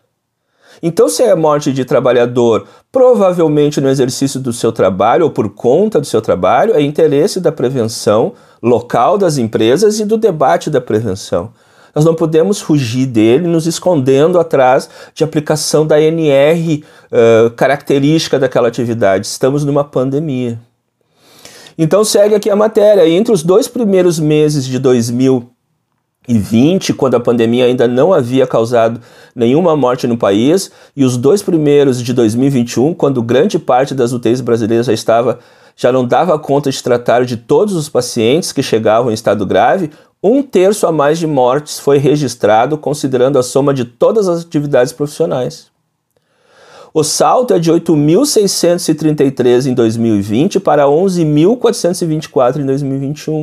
então, 0.83 1.09
se 1.09 1.23
é 1.23 1.35
morte 1.35 1.73
de 1.73 1.85
trabalhador, 1.85 2.67
provavelmente 2.93 3.81
no 3.81 3.89
exercício 3.89 4.39
do 4.39 4.53
seu 4.53 4.71
trabalho 4.71 5.25
ou 5.25 5.31
por 5.31 5.49
conta 5.51 6.01
do 6.01 6.07
seu 6.07 6.21
trabalho, 6.21 6.75
é 6.75 6.81
interesse 6.81 7.41
da 7.41 7.51
prevenção 7.51 8.33
local 8.63 9.19
das 9.19 9.39
empresas 9.39 9.99
e 9.99 10.05
do 10.05 10.17
debate 10.17 10.71
da 10.71 10.81
prevenção. 10.81 11.53
Nós 11.95 12.05
não 12.05 12.15
podemos 12.15 12.61
fugir 12.61 13.07
dele 13.07 13.49
nos 13.49 13.67
escondendo 13.67 14.39
atrás 14.39 14.89
de 15.15 15.25
aplicação 15.25 15.87
da 15.87 16.01
NR 16.01 16.85
uh, 17.11 17.51
característica 17.51 18.39
daquela 18.39 18.69
atividade. 18.69 19.27
Estamos 19.27 19.65
numa 19.65 19.83
pandemia. 19.83 20.61
Então 21.77 22.05
segue 22.05 22.35
aqui 22.35 22.51
a 22.51 22.57
matéria. 22.57 23.09
Entre 23.09 23.33
os 23.33 23.43
dois 23.43 23.67
primeiros 23.67 24.19
meses 24.21 24.65
de 24.65 24.79
2000 24.79 25.51
2020, 26.29 26.93
quando 26.93 27.15
a 27.15 27.21
pandemia 27.21 27.65
ainda 27.65 27.89
não 27.89 28.13
havia 28.13 28.47
causado 28.47 29.01
nenhuma 29.35 29.75
morte 29.75 30.07
no 30.07 30.19
país, 30.19 30.71
e 30.95 31.05
os 31.05 31.17
dois 31.17 31.43
primeiros 31.43 32.03
de 32.03 32.13
2021, 32.13 32.93
quando 32.93 33.23
grande 33.23 33.59
parte 33.59 33.95
das 33.95 34.13
UTIs 34.13 34.43
brasileiras 34.43 34.87
já 34.87 34.93
estava 34.93 35.39
já 35.81 35.93
não 35.93 36.05
dava 36.05 36.37
conta 36.41 36.73
de 36.73 36.83
tratar 36.83 37.25
de 37.25 37.37
todos 37.37 37.77
os 37.77 37.89
pacientes 37.89 38.51
que 38.51 38.65
chegavam 38.65 39.13
em 39.13 39.15
estado 39.15 39.47
grave, 39.47 39.93
um 40.21 40.43
terço 40.43 40.89
a 40.89 40.93
mais 40.93 41.21
de 41.21 41.27
mortes 41.27 41.79
foi 41.79 41.99
registrado, 41.99 42.77
considerando 42.77 43.39
a 43.39 43.45
soma 43.45 43.73
de 43.73 43.85
todas 43.85 44.29
as 44.29 44.45
atividades 44.45 44.93
profissionais. 44.93 45.69
O 46.93 47.05
salto 47.05 47.55
é 47.55 47.61
de 47.61 47.71
8.633 47.71 49.67
em 49.67 49.75
2020 49.75 50.59
para 50.59 50.87
11.424 50.87 52.57
em 52.57 52.67
2021. 52.67 53.43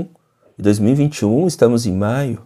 Em 0.60 0.62
2021, 0.62 1.48
estamos 1.48 1.86
em 1.86 1.94
maio. 1.94 2.42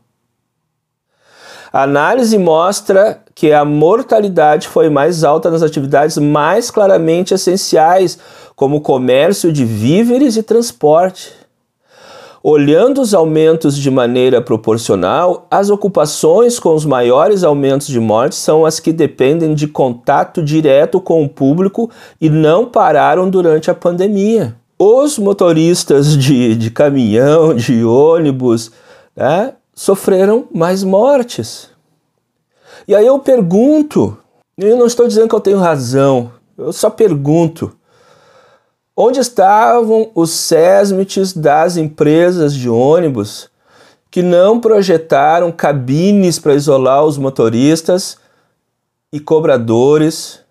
A 1.71 1.83
análise 1.83 2.38
mostra 2.38 3.21
que 3.35 3.51
a 3.53 3.63
mortalidade 3.63 4.67
foi 4.67 4.89
mais 4.89 5.23
alta 5.23 5.51
nas 5.51 5.61
atividades 5.61 6.17
mais 6.17 6.71
claramente 6.71 7.33
essenciais, 7.33 8.17
como 8.55 8.81
comércio 8.81 9.53
de 9.53 9.63
víveres 9.63 10.35
e 10.35 10.43
transporte. 10.43 11.31
Olhando 12.41 13.01
os 13.01 13.13
aumentos 13.13 13.77
de 13.77 13.91
maneira 13.91 14.41
proporcional, 14.41 15.45
as 15.51 15.69
ocupações 15.69 16.57
com 16.57 16.73
os 16.73 16.85
maiores 16.85 17.43
aumentos 17.43 17.88
de 17.88 17.99
mortes 17.99 18.38
são 18.38 18.65
as 18.65 18.79
que 18.79 18.93
dependem 18.93 19.53
de 19.53 19.67
contato 19.67 20.41
direto 20.41 20.99
com 21.01 21.23
o 21.23 21.29
público 21.29 21.91
e 22.19 22.29
não 22.29 22.65
pararam 22.65 23.29
durante 23.29 23.69
a 23.69 23.75
pandemia. 23.75 24.55
Os 24.77 25.19
motoristas 25.19 26.17
de, 26.17 26.55
de 26.55 26.71
caminhão, 26.71 27.53
de 27.53 27.83
ônibus, 27.83 28.71
né, 29.15 29.53
sofreram 29.79 30.45
mais 30.53 30.83
mortes. 30.83 31.69
E 32.86 32.93
aí 32.93 33.05
eu 33.05 33.17
pergunto, 33.17 34.17
eu 34.57 34.75
não 34.75 34.86
estou 34.86 35.07
dizendo 35.07 35.29
que 35.29 35.36
eu 35.36 35.39
tenho 35.39 35.57
razão, 35.57 36.33
eu 36.57 36.74
só 36.74 36.89
pergunto. 36.89 37.71
Onde 38.93 39.21
estavam 39.21 40.12
os 40.13 40.31
sésmites 40.31 41.31
das 41.31 41.77
empresas 41.77 42.53
de 42.53 42.69
ônibus 42.69 43.50
que 44.12 44.21
não 44.21 44.59
projetaram 44.59 45.50
cabines 45.50 46.38
para 46.39 46.55
isolar 46.55 47.05
os 47.05 47.17
motoristas 47.17 48.17
e 49.13 49.17
cobradores 49.17 50.41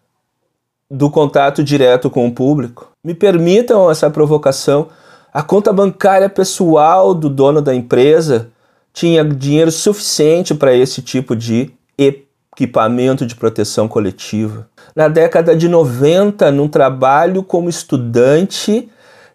do 0.90 1.10
contato 1.10 1.62
direto 1.62 2.08
com 2.08 2.26
o 2.26 2.32
público? 2.34 2.92
Me 3.04 3.12
permitam 3.12 3.90
essa 3.90 4.08
provocação. 4.08 4.88
A 5.30 5.42
conta 5.42 5.70
bancária 5.70 6.30
pessoal 6.30 7.12
do 7.12 7.28
dono 7.28 7.60
da 7.60 7.74
empresa 7.74 8.50
tinha 8.92 9.24
dinheiro 9.24 9.70
suficiente 9.70 10.54
para 10.54 10.74
esse 10.74 11.02
tipo 11.02 11.36
de 11.36 11.70
equipamento 11.96 13.24
de 13.24 13.34
proteção 13.34 13.86
coletiva. 13.86 14.68
Na 14.94 15.08
década 15.08 15.54
de 15.54 15.68
90, 15.68 16.50
num 16.50 16.68
trabalho 16.68 17.42
como 17.42 17.68
estudante 17.68 18.88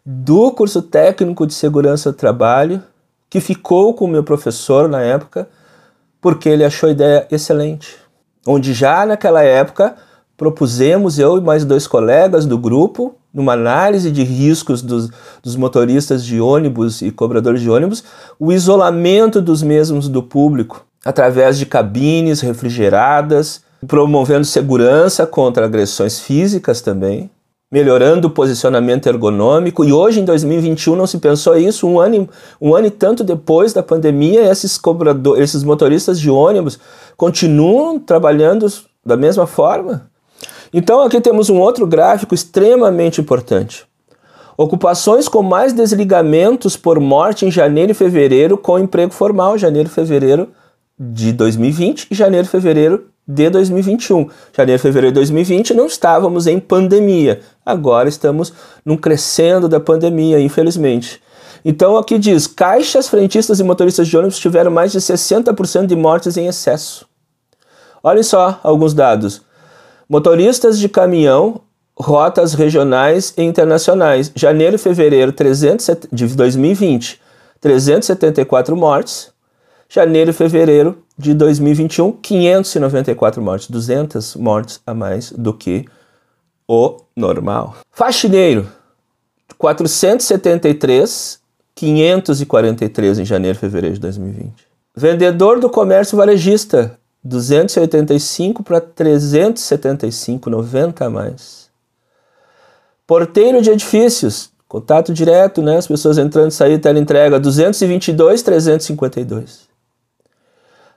do 0.05 0.51
curso 0.51 0.81
técnico 0.81 1.47
de 1.47 1.53
segurança 1.53 2.11
do 2.11 2.17
trabalho, 2.17 2.83
que 3.29 3.39
ficou 3.39 3.93
com 3.93 4.05
o 4.05 4.07
meu 4.07 4.23
professor 4.23 4.89
na 4.89 5.01
época, 5.01 5.47
porque 6.21 6.49
ele 6.49 6.63
achou 6.63 6.89
a 6.89 6.91
ideia 6.91 7.27
excelente. 7.31 7.95
Onde 8.45 8.73
já 8.73 9.05
naquela 9.05 9.41
época 9.41 9.95
propusemos, 10.35 11.17
eu 11.17 11.37
e 11.37 11.41
mais 11.41 11.63
dois 11.63 11.87
colegas 11.87 12.45
do 12.45 12.57
grupo, 12.57 13.15
numa 13.33 13.53
análise 13.53 14.11
de 14.11 14.23
riscos 14.23 14.81
dos, 14.81 15.09
dos, 15.41 15.55
motoristas 15.55 16.23
de 16.23 16.39
ônibus 16.39 17.01
e 17.01 17.09
cobradores 17.09 17.61
de 17.61 17.69
ônibus, 17.69 18.03
o 18.39 18.51
isolamento 18.51 19.41
dos 19.41 19.63
mesmos 19.63 20.07
do 20.07 20.21
público, 20.21 20.85
através 21.03 21.57
de 21.57 21.65
cabines 21.65 22.41
refrigeradas, 22.41 23.61
promovendo 23.87 24.45
segurança 24.45 25.25
contra 25.25 25.65
agressões 25.65 26.19
físicas 26.19 26.79
também, 26.79 27.29
melhorando 27.71 28.27
o 28.27 28.31
posicionamento 28.31 29.07
ergonômico. 29.07 29.83
E 29.83 29.91
hoje, 29.91 30.19
em 30.19 30.25
2021, 30.25 30.95
não 30.95 31.07
se 31.07 31.17
pensou 31.17 31.57
isso. 31.57 31.87
Um 31.87 31.99
ano, 31.99 32.29
um 32.61 32.75
ano 32.75 32.85
e 32.85 32.91
tanto 32.91 33.23
depois 33.23 33.73
da 33.73 33.81
pandemia, 33.81 34.49
esses, 34.49 34.77
cobradores, 34.77 35.43
esses 35.43 35.63
motoristas 35.63 36.19
de 36.19 36.29
ônibus 36.29 36.79
continuam 37.17 37.97
trabalhando 37.97 38.67
da 39.03 39.17
mesma 39.17 39.47
forma. 39.47 40.12
Então, 40.73 41.01
aqui 41.01 41.21
temos 41.21 41.49
um 41.49 41.59
outro 41.59 41.85
gráfico 41.85 42.33
extremamente 42.33 43.21
importante. 43.21 43.85
Ocupações 44.57 45.27
com 45.27 45.41
mais 45.41 45.73
desligamentos 45.73 46.77
por 46.77 46.99
morte 46.99 47.45
em 47.45 47.51
janeiro 47.51 47.91
e 47.91 47.95
fevereiro 47.95 48.57
com 48.57 48.79
emprego 48.79 49.13
formal, 49.13 49.57
janeiro 49.57 49.89
e 49.89 49.91
fevereiro 49.91 50.49
de 50.97 51.31
2020 51.33 52.07
e 52.11 52.15
janeiro 52.15 52.45
e 52.45 52.49
fevereiro 52.49 53.05
de 53.27 53.49
2021. 53.49 54.29
Janeiro 54.55 54.79
e 54.79 54.81
fevereiro 54.81 55.13
de 55.13 55.19
2020 55.19 55.73
não 55.73 55.87
estávamos 55.87 56.45
em 56.45 56.59
pandemia, 56.59 57.41
agora 57.65 58.09
estamos 58.09 58.53
num 58.85 58.97
crescendo 58.97 59.67
da 59.67 59.79
pandemia, 59.79 60.39
infelizmente. 60.39 61.21
Então 61.65 61.97
aqui 61.97 62.19
diz: 62.19 62.45
caixas, 62.45 63.07
frentistas 63.07 63.59
e 63.59 63.63
motoristas 63.63 64.07
de 64.07 64.17
ônibus 64.17 64.39
tiveram 64.39 64.69
mais 64.69 64.91
de 64.91 64.99
60% 64.99 65.85
de 65.87 65.95
mortes 65.95 66.37
em 66.37 66.47
excesso. 66.47 67.07
Olhem 68.03 68.23
só 68.23 68.59
alguns 68.61 68.93
dados. 68.93 69.41
Motoristas 70.13 70.77
de 70.77 70.87
caminhão, 70.87 71.61
rotas 71.97 72.53
regionais 72.53 73.33
e 73.35 73.41
internacionais. 73.41 74.31
Janeiro 74.35 74.75
e 74.75 74.77
fevereiro 74.77 75.31
300, 75.31 75.89
de 76.11 76.27
2020, 76.27 77.19
374 77.59 78.77
mortes. 78.77 79.31
Janeiro 79.89 80.29
e 80.29 80.33
fevereiro 80.33 80.99
de 81.17 81.33
2021, 81.33 82.11
594 82.11 83.41
mortes, 83.41 83.67
200 83.71 84.35
mortes 84.35 84.79
a 84.85 84.93
mais 84.93 85.31
do 85.31 85.51
que 85.51 85.85
o 86.67 86.97
normal. 87.15 87.77
Faxineiro, 87.91 88.67
473, 89.57 91.39
543 91.73 93.17
em 93.17 93.25
janeiro 93.25 93.57
e 93.57 93.59
fevereiro 93.59 93.95
de 93.95 94.01
2020. 94.01 94.53
Vendedor 94.95 95.59
do 95.59 95.71
comércio 95.71 96.15
varejista, 96.15 96.99
285 97.23 98.63
para 98.63 98.81
375, 98.81 100.49
90 100.49 101.05
a 101.05 101.09
mais. 101.09 101.69
Porteiro 103.07 103.61
de 103.61 103.69
edifícios, 103.69 104.49
contato 104.67 105.13
direto, 105.13 105.61
né? 105.61 105.77
As 105.77 105.87
pessoas 105.87 106.17
entrando 106.17 106.51
e 106.51 106.53
saindo, 106.53 106.81
tela 106.81 106.99
entrega, 106.99 107.39
222, 107.39 108.41
352. 108.41 109.69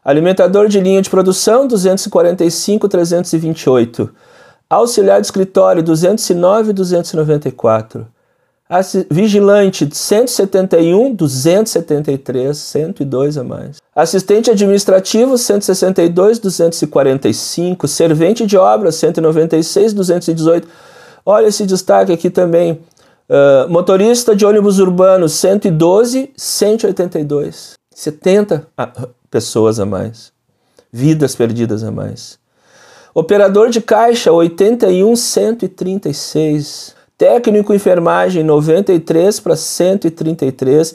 Alimentador 0.05 0.69
de 0.69 0.81
linha 0.81 1.03
de 1.03 1.11
produção, 1.11 1.67
245, 1.67 2.89
328. 2.89 4.15
Auxiliar 4.69 5.21
de 5.21 5.27
escritório, 5.27 5.83
209, 5.83 6.73
294. 6.73 8.07
Vigilante, 9.09 9.89
171, 9.93 11.15
273, 11.15 12.57
102 12.57 13.39
a 13.39 13.45
mais. 13.45 13.77
Assistente 13.95 14.51
administrativo, 14.51 15.39
162, 15.39 16.41
245. 16.41 17.87
Servente 17.87 18.45
de 18.45 18.57
obras, 18.57 18.97
196, 18.97 19.93
218. 19.93 20.67
Olha 21.25 21.47
esse 21.47 21.65
destaque 21.65 22.13
aqui 22.13 22.29
também. 22.29 22.81
Uh, 23.29 23.69
motorista 23.69 24.35
de 24.35 24.45
ônibus 24.45 24.81
urbano, 24.81 25.29
112, 25.29 26.33
182. 26.37 27.75
70 27.95 28.67
pessoas 29.31 29.79
a 29.79 29.87
mais, 29.87 30.33
vidas 30.93 31.37
perdidas 31.37 31.85
a 31.85 31.91
mais. 31.91 32.39
Operador 33.15 33.71
de 33.71 33.81
caixa 33.81 34.33
81 34.33 35.15
136, 35.17 36.96
técnico 37.19 37.75
enfermagem 37.75 38.43
93 38.43 39.41
para 39.41 39.57
133. 39.57 40.95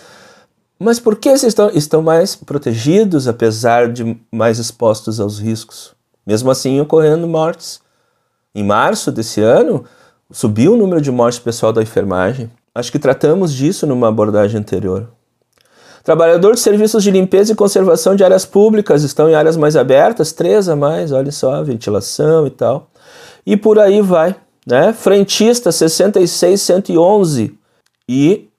Mas 0.79 0.99
por 0.99 1.15
que 1.15 1.29
vocês 1.29 1.51
estão, 1.51 1.69
estão 1.69 2.01
mais 2.01 2.35
protegidos 2.35 3.27
apesar 3.27 3.91
de 3.91 4.17
mais 4.31 4.59
expostos 4.59 5.19
aos 5.19 5.39
riscos? 5.39 5.93
Mesmo 6.25 6.49
assim 6.49 6.79
ocorrendo 6.79 7.27
mortes. 7.27 7.79
Em 8.53 8.63
março 8.63 9.11
desse 9.11 9.41
ano, 9.41 9.85
subiu 10.31 10.73
o 10.73 10.77
número 10.77 11.01
de 11.01 11.11
mortes 11.11 11.39
pessoal 11.39 11.71
da 11.71 11.81
enfermagem. 11.81 12.49
Acho 12.73 12.91
que 12.91 12.99
tratamos 12.99 13.53
disso 13.53 13.85
numa 13.85 14.07
abordagem 14.07 14.59
anterior. 14.59 15.07
Trabalhador 16.03 16.55
de 16.55 16.59
serviços 16.59 17.03
de 17.03 17.11
limpeza 17.11 17.51
e 17.53 17.55
conservação 17.55 18.15
de 18.15 18.23
áreas 18.23 18.45
públicas 18.45 19.03
estão 19.03 19.29
em 19.29 19.35
áreas 19.35 19.55
mais 19.55 19.75
abertas, 19.75 20.31
três 20.31 20.67
a 20.67 20.75
mais, 20.75 21.11
olha 21.11 21.31
só, 21.31 21.63
ventilação 21.63 22.47
e 22.47 22.49
tal. 22.49 22.89
E 23.45 23.55
por 23.55 23.77
aí 23.77 24.01
vai, 24.01 24.35
né? 24.65 24.93
Frentista 24.93 25.71
66 25.71 26.61
111 26.61 27.57
e 28.07 28.50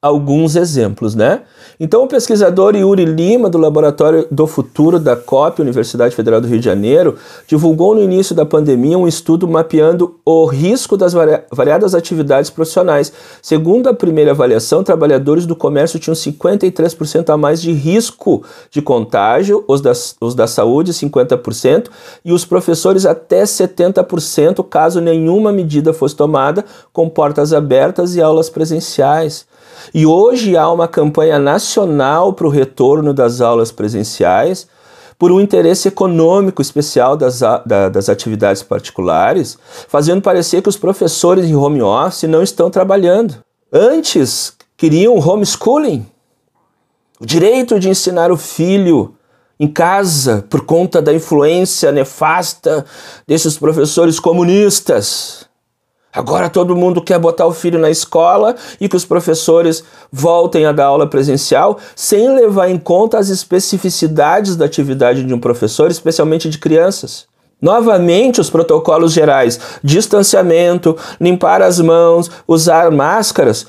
alguns 0.00 0.56
exemplos, 0.56 1.14
né? 1.14 1.42
Então, 1.80 2.04
o 2.04 2.08
pesquisador 2.08 2.76
Yuri 2.76 3.04
Lima, 3.04 3.48
do 3.48 3.58
Laboratório 3.58 4.26
do 4.30 4.46
Futuro 4.46 4.98
da 4.98 5.16
COP, 5.16 5.60
Universidade 5.60 6.14
Federal 6.14 6.40
do 6.40 6.46
Rio 6.46 6.58
de 6.58 6.64
Janeiro, 6.64 7.16
divulgou 7.46 7.94
no 7.94 8.02
início 8.02 8.34
da 8.34 8.44
pandemia 8.44 8.98
um 8.98 9.08
estudo 9.08 9.48
mapeando 9.48 10.18
o 10.24 10.46
risco 10.46 10.96
das 10.96 11.14
variadas 11.50 11.94
atividades 11.94 12.50
profissionais. 12.50 13.12
Segundo 13.42 13.88
a 13.88 13.94
primeira 13.94 14.30
avaliação, 14.32 14.84
trabalhadores 14.84 15.46
do 15.46 15.56
comércio 15.56 15.98
tinham 15.98 16.14
53% 16.14 17.30
a 17.30 17.36
mais 17.36 17.60
de 17.60 17.72
risco 17.72 18.42
de 18.70 18.82
contágio, 18.82 19.64
os 19.66 19.80
da, 19.80 19.92
os 20.20 20.34
da 20.34 20.46
saúde 20.46 20.92
50% 20.92 21.86
e 22.24 22.32
os 22.32 22.44
professores 22.44 23.06
até 23.06 23.42
70% 23.44 24.64
caso 24.68 25.00
nenhuma 25.00 25.52
medida 25.52 25.92
fosse 25.92 26.14
tomada, 26.14 26.64
com 26.92 27.08
portas 27.08 27.52
abertas 27.52 28.14
e 28.14 28.20
aulas 28.20 28.48
presenciais. 28.48 29.46
E 29.94 30.06
hoje 30.06 30.56
há 30.56 30.70
uma 30.70 30.88
campanha 30.88 31.38
nacional 31.38 32.32
para 32.32 32.46
o 32.46 32.50
retorno 32.50 33.12
das 33.12 33.40
aulas 33.40 33.72
presenciais, 33.72 34.68
por 35.18 35.32
um 35.32 35.40
interesse 35.40 35.88
econômico 35.88 36.60
especial 36.60 37.16
das, 37.16 37.40
da, 37.40 37.88
das 37.88 38.08
atividades 38.08 38.62
particulares, 38.62 39.58
fazendo 39.88 40.20
parecer 40.20 40.62
que 40.62 40.68
os 40.68 40.76
professores 40.76 41.46
em 41.46 41.56
home 41.56 41.82
office 41.82 42.24
não 42.24 42.42
estão 42.42 42.70
trabalhando. 42.70 43.36
Antes, 43.72 44.54
queriam 44.76 45.18
homeschooling, 45.18 46.06
o 47.18 47.24
direito 47.24 47.80
de 47.80 47.88
ensinar 47.88 48.30
o 48.30 48.36
filho 48.36 49.14
em 49.58 49.66
casa 49.66 50.44
por 50.50 50.66
conta 50.66 51.00
da 51.00 51.14
influência 51.14 51.90
nefasta 51.90 52.84
desses 53.26 53.56
professores 53.56 54.20
comunistas. 54.20 55.45
Agora 56.16 56.48
todo 56.48 56.74
mundo 56.74 57.02
quer 57.02 57.18
botar 57.18 57.44
o 57.44 57.52
filho 57.52 57.78
na 57.78 57.90
escola 57.90 58.56
e 58.80 58.88
que 58.88 58.96
os 58.96 59.04
professores 59.04 59.84
voltem 60.10 60.64
a 60.64 60.72
dar 60.72 60.86
aula 60.86 61.06
presencial 61.06 61.78
sem 61.94 62.34
levar 62.34 62.70
em 62.70 62.78
conta 62.78 63.18
as 63.18 63.28
especificidades 63.28 64.56
da 64.56 64.64
atividade 64.64 65.22
de 65.22 65.34
um 65.34 65.38
professor, 65.38 65.90
especialmente 65.90 66.48
de 66.48 66.56
crianças. 66.56 67.26
Novamente, 67.60 68.40
os 68.40 68.48
protocolos 68.48 69.12
gerais, 69.12 69.60
distanciamento, 69.84 70.96
limpar 71.20 71.60
as 71.60 71.78
mãos, 71.80 72.30
usar 72.48 72.90
máscaras, 72.90 73.66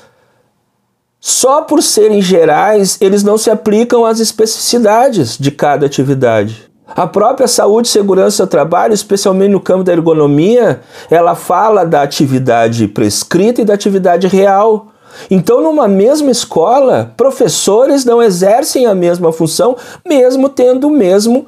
só 1.20 1.60
por 1.60 1.82
serem 1.82 2.22
gerais, 2.22 2.96
eles 2.98 3.22
não 3.22 3.36
se 3.36 3.50
aplicam 3.50 4.06
às 4.06 4.20
especificidades 4.20 5.36
de 5.36 5.50
cada 5.50 5.84
atividade. 5.84 6.67
A 6.94 7.06
própria 7.06 7.46
saúde 7.46 7.88
e 7.88 7.90
segurança 7.90 8.46
do 8.46 8.48
trabalho, 8.48 8.94
especialmente 8.94 9.52
no 9.52 9.60
campo 9.60 9.84
da 9.84 9.92
ergonomia, 9.92 10.80
ela 11.10 11.34
fala 11.34 11.84
da 11.84 12.02
atividade 12.02 12.88
prescrita 12.88 13.60
e 13.60 13.64
da 13.64 13.74
atividade 13.74 14.26
real. 14.26 14.88
Então, 15.30 15.62
numa 15.62 15.86
mesma 15.86 16.30
escola, 16.30 17.12
professores 17.16 18.04
não 18.04 18.22
exercem 18.22 18.86
a 18.86 18.94
mesma 18.94 19.32
função, 19.32 19.76
mesmo 20.06 20.48
tendo 20.48 20.88
o 20.88 20.90
mesmo 20.90 21.46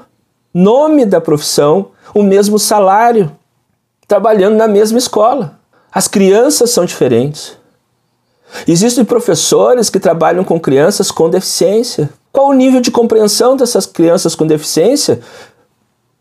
nome 0.52 1.06
da 1.06 1.20
profissão, 1.20 1.88
o 2.14 2.22
mesmo 2.22 2.58
salário, 2.58 3.30
trabalhando 4.06 4.56
na 4.56 4.68
mesma 4.68 4.98
escola. 4.98 5.58
As 5.92 6.06
crianças 6.06 6.70
são 6.70 6.84
diferentes. 6.84 7.56
Existem 8.66 9.04
professores 9.04 9.88
que 9.88 10.00
trabalham 10.00 10.44
com 10.44 10.58
crianças 10.58 11.10
com 11.10 11.30
deficiência. 11.30 12.10
Qual 12.32 12.48
o 12.48 12.52
nível 12.52 12.80
de 12.80 12.90
compreensão 12.90 13.56
dessas 13.56 13.86
crianças 13.86 14.34
com 14.34 14.46
deficiência? 14.46 15.20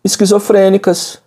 Esquizofrênicas, 0.04 1.20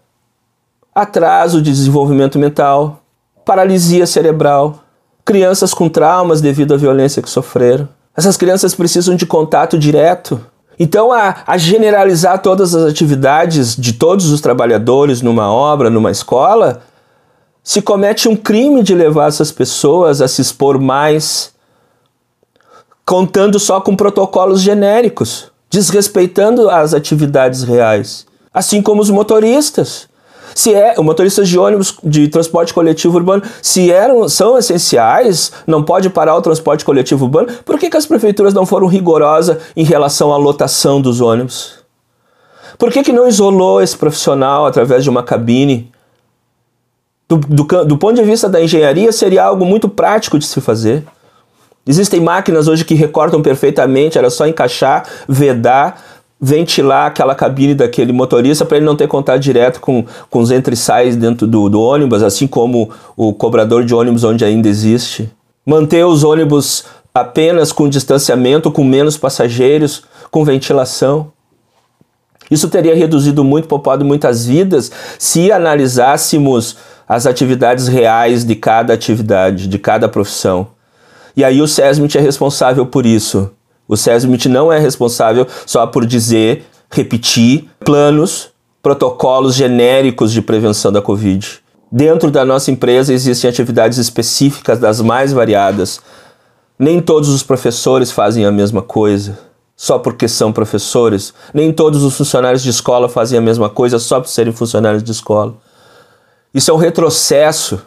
atraso 0.94 1.62
de 1.62 1.70
desenvolvimento 1.70 2.38
mental, 2.38 3.02
paralisia 3.44 4.06
cerebral, 4.06 4.80
crianças 5.24 5.72
com 5.72 5.88
traumas 5.88 6.40
devido 6.40 6.74
à 6.74 6.76
violência 6.76 7.22
que 7.22 7.30
sofreram. 7.30 7.88
Essas 8.16 8.36
crianças 8.36 8.74
precisam 8.74 9.14
de 9.16 9.24
contato 9.24 9.78
direto 9.78 10.40
Então, 10.78 11.12
a, 11.12 11.36
a, 11.46 11.58
generalizar 11.58 12.40
todas 12.40 12.74
as 12.74 12.90
atividades 12.90 13.76
de 13.76 13.92
todos 13.92 14.30
os 14.30 14.40
trabalhadores 14.40 15.20
numa 15.22 15.52
obra, 15.52 15.90
numa 15.90 16.10
escola, 16.10 16.82
se 17.62 17.80
comete 17.80 18.28
um 18.28 18.34
crime 18.34 18.82
de 18.82 18.94
levar 18.94 19.28
essas 19.28 19.52
pessoas 19.52 20.20
a 20.20 20.26
se 20.26 20.40
expor 20.40 20.80
mais, 20.80 21.51
contando 23.12 23.60
só 23.60 23.78
com 23.78 23.94
protocolos 23.94 24.62
genéricos, 24.62 25.52
desrespeitando 25.68 26.70
as 26.70 26.94
atividades 26.94 27.62
reais. 27.62 28.24
Assim 28.54 28.80
como 28.80 29.02
os 29.02 29.10
motoristas. 29.10 30.08
Se 30.54 30.72
é, 30.72 30.98
motoristas 30.98 31.46
de 31.46 31.58
ônibus 31.58 31.94
de 32.02 32.28
transporte 32.28 32.72
coletivo 32.72 33.18
urbano, 33.18 33.42
se 33.60 33.92
eram, 33.92 34.26
são 34.30 34.56
essenciais, 34.56 35.52
não 35.66 35.82
pode 35.82 36.08
parar 36.08 36.34
o 36.36 36.40
transporte 36.40 36.86
coletivo 36.86 37.26
urbano, 37.26 37.52
por 37.66 37.78
que, 37.78 37.90
que 37.90 37.98
as 37.98 38.06
prefeituras 38.06 38.54
não 38.54 38.64
foram 38.64 38.86
rigorosas 38.86 39.58
em 39.76 39.84
relação 39.84 40.32
à 40.32 40.38
lotação 40.38 40.98
dos 40.98 41.20
ônibus? 41.20 41.80
Por 42.78 42.90
que, 42.90 43.02
que 43.02 43.12
não 43.12 43.28
isolou 43.28 43.82
esse 43.82 43.94
profissional 43.94 44.64
através 44.64 45.04
de 45.04 45.10
uma 45.10 45.22
cabine? 45.22 45.92
Do, 47.28 47.36
do, 47.36 47.84
do 47.84 47.98
ponto 47.98 48.14
de 48.14 48.22
vista 48.22 48.48
da 48.48 48.62
engenharia, 48.62 49.12
seria 49.12 49.44
algo 49.44 49.66
muito 49.66 49.86
prático 49.86 50.38
de 50.38 50.46
se 50.46 50.62
fazer. 50.62 51.04
Existem 51.86 52.20
máquinas 52.20 52.68
hoje 52.68 52.84
que 52.84 52.94
recortam 52.94 53.42
perfeitamente, 53.42 54.16
era 54.16 54.30
só 54.30 54.46
encaixar, 54.46 55.04
vedar, 55.28 56.00
ventilar 56.40 57.06
aquela 57.06 57.34
cabine 57.34 57.74
daquele 57.74 58.12
motorista 58.12 58.64
para 58.64 58.76
ele 58.76 58.86
não 58.86 58.96
ter 58.96 59.08
contato 59.08 59.40
direto 59.40 59.80
com, 59.80 60.04
com 60.30 60.40
os 60.40 60.50
entre-sais 60.50 61.16
dentro 61.16 61.46
do, 61.46 61.68
do 61.68 61.80
ônibus, 61.80 62.22
assim 62.22 62.46
como 62.46 62.90
o 63.16 63.32
cobrador 63.32 63.84
de 63.84 63.94
ônibus 63.94 64.24
onde 64.24 64.44
ainda 64.44 64.68
existe. 64.68 65.30
Manter 65.66 66.04
os 66.04 66.24
ônibus 66.24 66.84
apenas 67.14 67.72
com 67.72 67.88
distanciamento, 67.88 68.70
com 68.70 68.82
menos 68.82 69.16
passageiros, 69.16 70.04
com 70.30 70.44
ventilação. 70.44 71.30
Isso 72.50 72.68
teria 72.68 72.94
reduzido 72.94 73.44
muito, 73.44 73.68
poupado 73.68 74.04
muitas 74.04 74.46
vidas 74.46 74.90
se 75.18 75.50
analisássemos 75.50 76.76
as 77.08 77.26
atividades 77.26 77.88
reais 77.88 78.44
de 78.44 78.54
cada 78.54 78.94
atividade, 78.94 79.66
de 79.66 79.78
cada 79.78 80.08
profissão. 80.08 80.68
E 81.36 81.44
aí 81.44 81.60
o 81.62 81.68
SESMIT 81.68 82.18
é 82.18 82.20
responsável 82.20 82.86
por 82.86 83.06
isso. 83.06 83.50
O 83.88 83.96
SESMIT 83.96 84.48
não 84.48 84.72
é 84.72 84.78
responsável 84.78 85.46
só 85.66 85.86
por 85.86 86.06
dizer, 86.06 86.64
repetir 86.90 87.68
planos, 87.84 88.50
protocolos 88.82 89.54
genéricos 89.54 90.32
de 90.32 90.42
prevenção 90.42 90.92
da 90.92 91.02
Covid. 91.02 91.60
Dentro 91.90 92.30
da 92.30 92.44
nossa 92.44 92.70
empresa 92.70 93.12
existem 93.12 93.50
atividades 93.50 93.98
específicas 93.98 94.78
das 94.78 95.00
mais 95.00 95.32
variadas. 95.32 96.00
Nem 96.78 97.00
todos 97.00 97.28
os 97.28 97.42
professores 97.42 98.10
fazem 98.10 98.44
a 98.44 98.52
mesma 98.52 98.82
coisa 98.82 99.38
só 99.76 99.98
porque 99.98 100.28
são 100.28 100.52
professores. 100.52 101.34
Nem 101.52 101.72
todos 101.72 102.02
os 102.02 102.16
funcionários 102.16 102.62
de 102.62 102.70
escola 102.70 103.08
fazem 103.08 103.38
a 103.38 103.42
mesma 103.42 103.68
coisa 103.68 103.98
só 103.98 104.20
por 104.20 104.28
serem 104.28 104.52
funcionários 104.52 105.02
de 105.02 105.10
escola. 105.10 105.54
Isso 106.54 106.70
é 106.70 106.74
um 106.74 106.76
retrocesso 106.78 107.82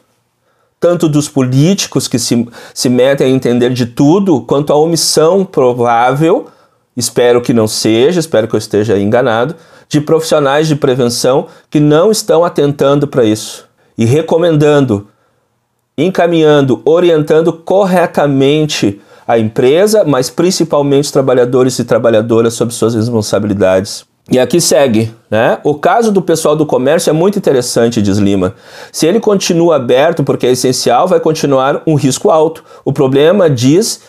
tanto 0.86 1.10
dos 1.10 1.28
políticos 1.28 2.08
que 2.08 2.19
se, 2.19 2.48
se 2.71 2.89
metem 2.89 3.26
a 3.26 3.36
entender 3.36 3.74
de 3.74 3.88
tudo, 3.88 4.41
quanto 4.41 4.71
a 4.71 4.76
omissão 4.76 5.43
provável, 5.43 6.45
espero 6.95 7.41
que 7.41 7.54
não 7.54 7.67
seja, 7.67 8.19
espero 8.19 8.48
que 8.48 8.54
eu 8.54 8.60
esteja 8.60 8.95
enganado, 8.95 9.56
de 9.89 10.00
profissionais 10.00 10.67
de 10.67 10.76
prevenção 10.76 11.48
que 11.71 11.80
não 11.80 12.12
estão 12.12 12.45
atentando 12.45 13.08
para 13.08 13.26
isso 13.26 13.67
e 13.98 14.06
recomendando, 14.06 15.08
encaminhando, 15.98 16.84
orientando 16.86 17.52
corretamente 17.52 19.02
a 19.28 19.39
empresa, 19.39 20.04
mas 20.06 20.30
principalmente 20.30 21.06
os 21.06 21.12
trabalhadores 21.12 21.80
e 21.80 21.84
trabalhadoras 21.84 22.54
sobre 22.54 22.76
suas 22.76 22.93
responsabilidades. 22.93 24.06
E 24.32 24.40
aqui 24.40 24.60
segue, 24.60 25.14
né? 25.30 25.60
O 25.64 25.76
caso 25.76 26.12
do 26.12 26.20
pessoal 26.20 26.56
do 26.56 26.66
comércio 26.66 27.12
é 27.12 27.14
muito 27.14 27.38
interessante, 27.38 28.02
diz 28.02 28.18
Lima. 28.18 28.56
Se 28.92 29.06
ele 29.06 29.20
continua 29.20 29.76
aberto 29.76 30.24
porque 30.24 30.48
é 30.48 30.52
essencial, 30.52 31.08
vai 31.08 31.20
continuar 31.20 31.84
um 31.86 31.94
risco 31.94 32.32
alto. 32.32 32.64
O 32.84 32.92
problema, 32.92 33.48
diz, 33.48 34.02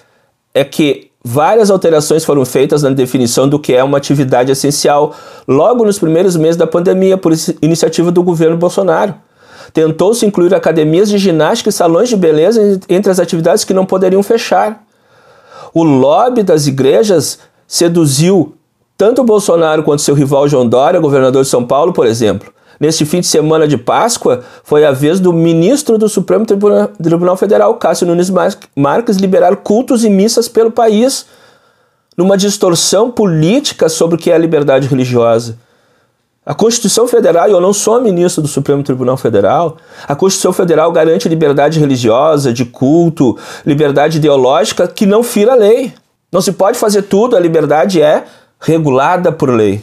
é 0.55 0.65
que 0.65 1.11
várias 1.23 1.71
alterações 1.71 2.25
foram 2.25 2.47
feitas 2.47 2.83
na 2.83 2.91
definição 2.91 3.47
do 3.47 3.59
que 3.59 3.75
é 3.75 3.85
uma 3.85 3.99
atividade 3.99 4.51
essencial 4.51 5.15
logo 5.47 5.85
nos 5.85 5.99
primeiros 5.99 6.35
meses 6.35 6.57
da 6.57 6.67
pandemia, 6.67 7.19
por 7.19 7.33
iniciativa 7.61 8.11
do 8.11 8.23
governo 8.23 8.57
Bolsonaro. 8.57 9.15
Tentou-se 9.75 10.25
incluir 10.25 10.55
academias 10.55 11.11
de 11.11 11.19
ginástica 11.19 11.69
e 11.69 11.73
salões 11.73 12.09
de 12.09 12.17
beleza 12.17 12.81
entre 12.89 13.13
as 13.13 13.19
atividades 13.19 13.65
que 13.65 13.75
não 13.75 13.85
poderiam 13.85 14.23
fechar. 14.23 14.83
O 15.75 15.83
lobby 15.83 16.43
das 16.43 16.67
igrejas 16.67 17.39
seduziu 17.67 18.55
tanto 18.97 19.23
Bolsonaro 19.23 19.83
quanto 19.83 20.03
seu 20.03 20.15
rival 20.15 20.49
João 20.49 20.67
Dória, 20.67 21.01
governador 21.01 21.43
de 21.43 21.49
São 21.49 21.65
Paulo, 21.65 21.93
por 21.93 22.07
exemplo, 22.07 22.53
neste 22.81 23.05
fim 23.05 23.21
de 23.21 23.27
semana 23.27 23.69
de 23.69 23.77
Páscoa, 23.77 24.43
foi 24.65 24.85
a 24.85 24.93
vez 24.93 25.21
do 25.21 25.33
ministro 25.33 25.99
do 25.99 26.09
Supremo 26.09 26.47
Tribunal 26.47 27.37
Federal, 27.37 27.75
Cássio 27.75 28.07
Nunes 28.07 28.31
Marques, 28.75 29.17
liberar 29.17 29.57
cultos 29.57 30.05
e 30.05 30.11
missas 30.11 30.49
pelo 30.49 30.71
país, 30.71 31.27
numa 32.17 32.37
distorção 32.37 33.11
política 33.11 33.89
sobre 33.89 34.17
o 34.17 34.19
que 34.19 34.31
é 34.31 34.35
a 34.35 34.39
liberdade 34.39 34.89
religiosa. 34.89 35.59
A 36.45 36.55
Constituição 36.55 37.09
Federal, 37.09 37.49
e 37.49 37.53
eu 37.53 37.61
não 37.61 37.73
sou 37.73 38.01
ministro 38.01 38.41
do 38.41 38.49
Supremo 38.49 38.83
Tribunal 38.83 39.17
Federal, 39.17 39.77
a 40.07 40.15
Constituição 40.15 40.53
Federal 40.53 40.93
garante 40.93 41.29
liberdade 41.29 41.81
religiosa, 41.81 42.53
de 42.53 42.65
culto, 42.65 43.37
liberdade 43.67 44.19
ideológica, 44.19 44.87
que 44.87 45.05
não 45.05 45.23
fira 45.25 45.53
a 45.53 45.57
lei. 45.57 45.93
Não 46.31 46.41
se 46.41 46.53
pode 46.53 46.79
fazer 46.79 47.03
tudo, 47.03 47.37
a 47.37 47.41
liberdade 47.41 48.01
é 48.01 48.25
regulada 48.61 49.31
por 49.31 49.51
lei. 49.51 49.83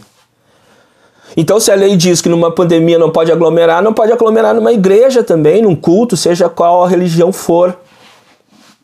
Então, 1.36 1.60
se 1.60 1.72
a 1.72 1.76
lei 1.76 1.96
diz 1.96 2.22
que 2.22 2.30
numa 2.30 2.52
pandemia 2.52 3.00
não 3.00 3.10
pode 3.10 3.32
aglomerar, 3.32 3.82
não 3.82 3.94
pode 3.94 4.12
aglomerar 4.12 4.54
numa 4.54 4.72
igreja 4.72 5.24
também, 5.24 5.62
num 5.62 5.76
culto, 5.76 6.16
seja 6.16 6.48
qual 6.48 6.84
a 6.84 6.88
religião 6.88 7.32
for. 7.32 7.76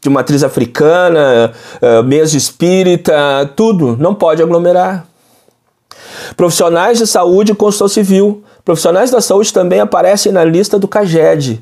De 0.02 0.10
matriz 0.10 0.44
africana, 0.44 1.54
uh, 1.82 2.04
mesa 2.04 2.38
espírita, 2.38 3.14
tudo, 3.56 3.98
não 4.00 4.16
pode 4.16 4.42
aglomerar. 4.42 5.06
Profissionais 6.36 6.98
de 6.98 7.06
saúde 7.06 7.52
e 7.52 7.56
construção 7.56 7.88
civil. 7.88 8.44
Profissionais 8.64 9.12
da 9.12 9.20
saúde 9.20 9.54
também 9.54 9.80
aparecem 9.80 10.32
na 10.32 10.44
lista 10.44 10.80
do 10.80 10.88
CAGED 10.88 11.62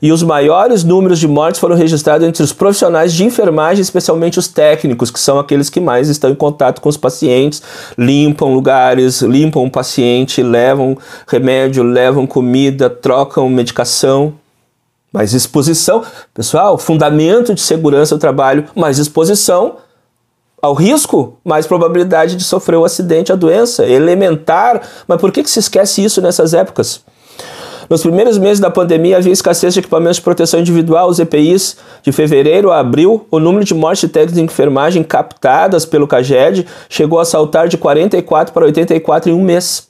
e 0.00 0.12
os 0.12 0.22
maiores 0.22 0.84
números 0.84 1.18
de 1.18 1.28
mortes 1.28 1.60
foram 1.60 1.76
registrados 1.76 2.26
entre 2.26 2.42
os 2.42 2.52
profissionais 2.52 3.12
de 3.12 3.24
enfermagem, 3.24 3.82
especialmente 3.82 4.38
os 4.38 4.48
técnicos, 4.48 5.10
que 5.10 5.20
são 5.20 5.38
aqueles 5.38 5.70
que 5.70 5.80
mais 5.80 6.08
estão 6.08 6.30
em 6.30 6.34
contato 6.34 6.80
com 6.80 6.88
os 6.88 6.96
pacientes, 6.96 7.62
limpam 7.96 8.52
lugares, 8.52 9.22
limpam 9.22 9.64
o 9.64 9.70
paciente, 9.70 10.42
levam 10.42 10.96
remédio, 11.26 11.82
levam 11.82 12.26
comida, 12.26 12.88
trocam 12.90 13.48
medicação. 13.48 14.34
Mais 15.12 15.32
exposição, 15.32 16.02
pessoal, 16.34 16.76
fundamento 16.76 17.54
de 17.54 17.60
segurança 17.60 18.16
do 18.16 18.20
trabalho, 18.20 18.66
mais 18.74 18.98
exposição 18.98 19.76
ao 20.60 20.74
risco, 20.74 21.38
mais 21.44 21.66
probabilidade 21.66 22.36
de 22.36 22.44
sofrer 22.44 22.76
o 22.76 22.82
um 22.82 22.84
acidente, 22.84 23.32
a 23.32 23.36
doença, 23.36 23.86
elementar. 23.86 24.82
Mas 25.06 25.20
por 25.20 25.30
que, 25.32 25.42
que 25.42 25.50
se 25.50 25.60
esquece 25.60 26.04
isso 26.04 26.20
nessas 26.20 26.52
épocas? 26.52 27.02
Nos 27.88 28.02
primeiros 28.02 28.36
meses 28.36 28.58
da 28.58 28.70
pandemia 28.70 29.18
havia 29.18 29.32
escassez 29.32 29.72
de 29.72 29.80
equipamentos 29.80 30.16
de 30.16 30.22
proteção 30.22 30.58
individual, 30.58 31.08
os 31.08 31.18
EPIs. 31.18 31.76
De 32.02 32.10
fevereiro 32.10 32.70
a 32.72 32.80
abril, 32.80 33.26
o 33.30 33.38
número 33.38 33.64
de 33.64 33.74
mortes 33.74 34.10
técnicas 34.10 34.34
de 34.34 34.42
enfermagem 34.42 35.02
captadas 35.04 35.84
pelo 35.84 36.06
CAGED 36.06 36.66
chegou 36.88 37.20
a 37.20 37.24
saltar 37.24 37.68
de 37.68 37.76
44 37.76 38.52
para 38.52 38.66
84 38.66 39.30
em 39.30 39.34
um 39.34 39.42
mês. 39.42 39.88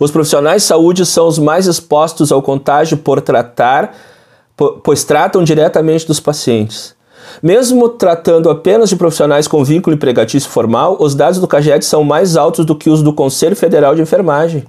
Os 0.00 0.10
profissionais 0.10 0.62
de 0.62 0.68
saúde 0.68 1.06
são 1.06 1.28
os 1.28 1.38
mais 1.38 1.66
expostos 1.66 2.32
ao 2.32 2.42
contágio 2.42 2.96
por 2.96 3.20
tratar, 3.20 3.94
pois 4.82 5.04
tratam 5.04 5.44
diretamente 5.44 6.06
dos 6.06 6.18
pacientes. 6.18 6.96
Mesmo 7.42 7.88
tratando 7.88 8.50
apenas 8.50 8.88
de 8.88 8.96
profissionais 8.96 9.46
com 9.46 9.62
vínculo 9.62 9.94
empregatício 9.94 10.48
formal, 10.48 10.96
os 10.98 11.14
dados 11.14 11.38
do 11.38 11.46
CAGED 11.46 11.84
são 11.84 12.02
mais 12.02 12.36
altos 12.36 12.64
do 12.64 12.74
que 12.74 12.90
os 12.90 13.02
do 13.02 13.12
Conselho 13.12 13.54
Federal 13.54 13.94
de 13.94 14.02
Enfermagem. 14.02 14.64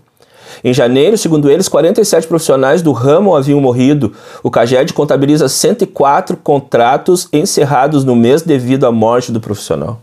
Em 0.64 0.74
janeiro, 0.74 1.18
segundo 1.18 1.50
eles, 1.50 1.68
47 1.68 2.28
profissionais 2.28 2.82
do 2.82 2.92
ramo 2.92 3.36
haviam 3.36 3.62
morrido. 3.62 4.14
O 4.44 4.50
CAGED 4.50 4.94
contabiliza 4.94 5.48
104 5.48 6.38
contratos 6.38 7.28
encerrados 7.32 8.04
no 8.04 8.16
mês 8.16 8.42
devido 8.42 8.86
à 8.86 8.92
morte 8.92 9.32
do 9.32 9.40
profissional. 9.40 10.02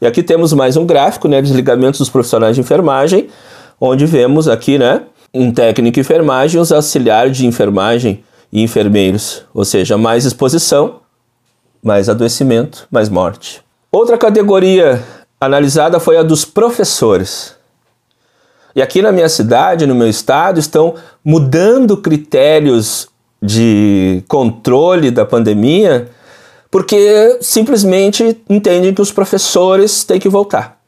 E 0.00 0.06
aqui 0.06 0.22
temos 0.22 0.52
mais 0.52 0.76
um 0.76 0.86
gráfico, 0.86 1.28
né, 1.28 1.42
desligamentos 1.42 1.98
dos 1.98 2.08
profissionais 2.08 2.54
de 2.54 2.60
enfermagem, 2.60 3.28
onde 3.80 4.06
vemos 4.06 4.48
aqui, 4.48 4.78
né, 4.78 5.02
um 5.32 5.52
técnico 5.52 5.94
de 5.94 6.00
enfermagem, 6.00 6.60
os 6.60 6.72
auxiliares 6.72 7.36
de 7.36 7.46
enfermagem 7.46 8.24
e 8.52 8.62
enfermeiros, 8.62 9.42
ou 9.54 9.64
seja, 9.64 9.96
mais 9.96 10.24
exposição, 10.24 11.00
mais 11.82 12.08
adoecimento, 12.08 12.88
mais 12.90 13.08
morte. 13.08 13.62
Outra 13.92 14.18
categoria 14.18 15.02
analisada 15.40 16.00
foi 16.00 16.16
a 16.16 16.22
dos 16.22 16.44
professores. 16.44 17.59
E 18.74 18.82
aqui 18.82 19.02
na 19.02 19.12
minha 19.12 19.28
cidade, 19.28 19.86
no 19.86 19.94
meu 19.94 20.08
estado, 20.08 20.60
estão 20.60 20.94
mudando 21.24 21.96
critérios 21.96 23.08
de 23.42 24.22
controle 24.28 25.10
da 25.10 25.24
pandemia 25.24 26.08
porque 26.70 27.38
simplesmente 27.40 28.40
entendem 28.48 28.94
que 28.94 29.02
os 29.02 29.10
professores 29.10 30.04
têm 30.04 30.20
que 30.20 30.28
voltar. 30.28 30.78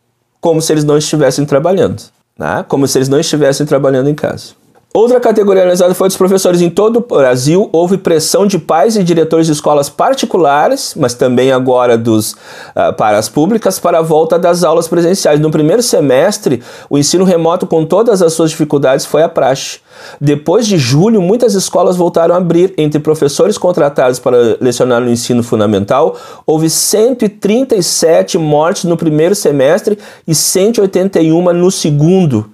como 0.41 0.61
se 0.61 0.73
eles 0.73 0.83
não 0.83 0.99
estivessem 0.99 1.45
trabalhando, 1.45 2.03
né? 2.37 2.65
como 2.67 2.87
se 2.89 2.99
eles 2.99 3.09
não 3.09 3.21
estivessem 3.21 3.65
trabalhando 3.65 4.11
em 4.11 4.15
casa. 4.15 4.55
Outra 4.95 5.19
categoria 5.19 5.63
analisada 5.63 5.95
foi 5.95 6.07
dos 6.07 6.19
professores 6.19 6.61
em 6.61 6.69
todo 6.69 6.99
o 6.99 7.17
Brasil. 7.17 7.67
Houve 7.73 7.97
pressão 7.97 8.47
de 8.47 8.59
pais 8.59 8.95
e 8.95 9.03
diretores 9.03 9.47
de 9.47 9.53
escolas 9.55 9.89
particulares, 9.89 10.93
mas 10.95 11.15
também 11.15 11.51
agora 11.51 11.97
dos 11.97 12.33
uh, 12.33 12.93
para 12.95 13.17
as 13.17 13.27
públicas, 13.27 13.79
para 13.79 14.01
a 14.01 14.03
volta 14.03 14.39
das 14.39 14.63
aulas 14.63 14.87
presenciais. 14.89 15.41
No 15.41 15.51
primeiro 15.51 15.83
semestre, 15.83 16.63
o 16.91 16.99
ensino 16.99 17.25
remoto, 17.25 17.67
com 17.67 17.87
todas 17.87 18.21
as 18.21 18.35
suas 18.35 18.51
dificuldades, 18.51 19.07
foi 19.07 19.23
a 19.23 19.31
praxe. 19.31 19.81
Depois 20.21 20.67
de 20.67 20.77
julho, 20.77 21.23
muitas 21.23 21.55
escolas 21.55 21.97
voltaram 21.97 22.35
a 22.35 22.39
abrir. 22.39 22.75
Entre 22.77 23.01
professores 23.01 23.57
contratados 23.57 24.19
para 24.19 24.59
lecionar 24.61 25.01
no 25.01 25.11
ensino 25.11 25.43
fundamental, 25.43 26.19
houve 26.45 26.69
137 26.69 28.37
mortes 28.37 28.85
no 28.85 28.99
primeiro 28.99 29.35
semestre 29.35 29.99
e 30.29 30.35
181 30.35 31.51
no 31.55 31.71
segundo. 31.71 32.52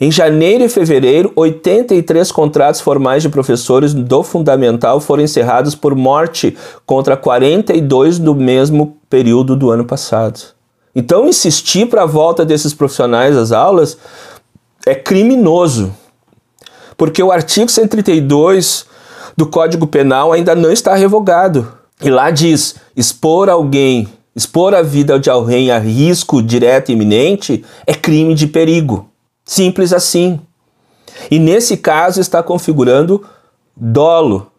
Em 0.00 0.10
janeiro 0.10 0.64
e 0.64 0.68
fevereiro, 0.68 1.32
83 1.36 2.30
contratos 2.32 2.80
formais 2.80 3.22
de 3.22 3.28
professores 3.28 3.94
do 3.94 4.22
Fundamental 4.22 5.00
foram 5.00 5.22
encerrados 5.22 5.74
por 5.74 5.94
morte, 5.94 6.56
contra 6.84 7.16
42 7.16 8.18
do 8.18 8.34
mesmo 8.34 8.96
período 9.08 9.54
do 9.56 9.70
ano 9.70 9.84
passado. 9.84 10.40
Então, 10.94 11.28
insistir 11.28 11.86
para 11.86 12.02
a 12.02 12.06
volta 12.06 12.44
desses 12.44 12.72
profissionais 12.72 13.36
às 13.36 13.50
aulas 13.50 13.98
é 14.86 14.94
criminoso, 14.94 15.94
porque 16.96 17.22
o 17.22 17.32
artigo 17.32 17.70
132 17.70 18.86
do 19.36 19.46
Código 19.46 19.86
Penal 19.86 20.32
ainda 20.32 20.54
não 20.54 20.70
está 20.70 20.94
revogado. 20.94 21.66
E 22.02 22.10
lá 22.10 22.30
diz: 22.30 22.76
expor 22.96 23.48
alguém, 23.48 24.08
expor 24.36 24.74
a 24.74 24.82
vida 24.82 25.18
de 25.18 25.30
alguém 25.30 25.70
a 25.70 25.78
risco 25.78 26.42
direto 26.42 26.90
e 26.90 26.92
iminente 26.92 27.64
é 27.86 27.94
crime 27.94 28.34
de 28.34 28.46
perigo. 28.46 29.08
Simples 29.44 29.92
assim. 29.92 30.40
E 31.30 31.38
nesse 31.38 31.76
caso 31.76 32.20
está 32.20 32.42
configurando 32.42 33.24
dolo. 33.76 34.50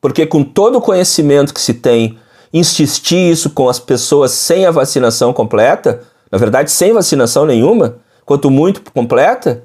Porque 0.00 0.26
com 0.26 0.44
todo 0.44 0.78
o 0.78 0.80
conhecimento 0.80 1.52
que 1.52 1.60
se 1.60 1.74
tem, 1.74 2.18
insistir 2.52 3.30
isso 3.30 3.50
com 3.50 3.68
as 3.68 3.78
pessoas 3.78 4.30
sem 4.30 4.64
a 4.66 4.70
vacinação 4.70 5.32
completa, 5.32 6.02
na 6.30 6.38
verdade 6.38 6.70
sem 6.70 6.92
vacinação 6.92 7.44
nenhuma, 7.44 7.96
quanto 8.24 8.50
muito 8.50 8.82
completa, 8.92 9.64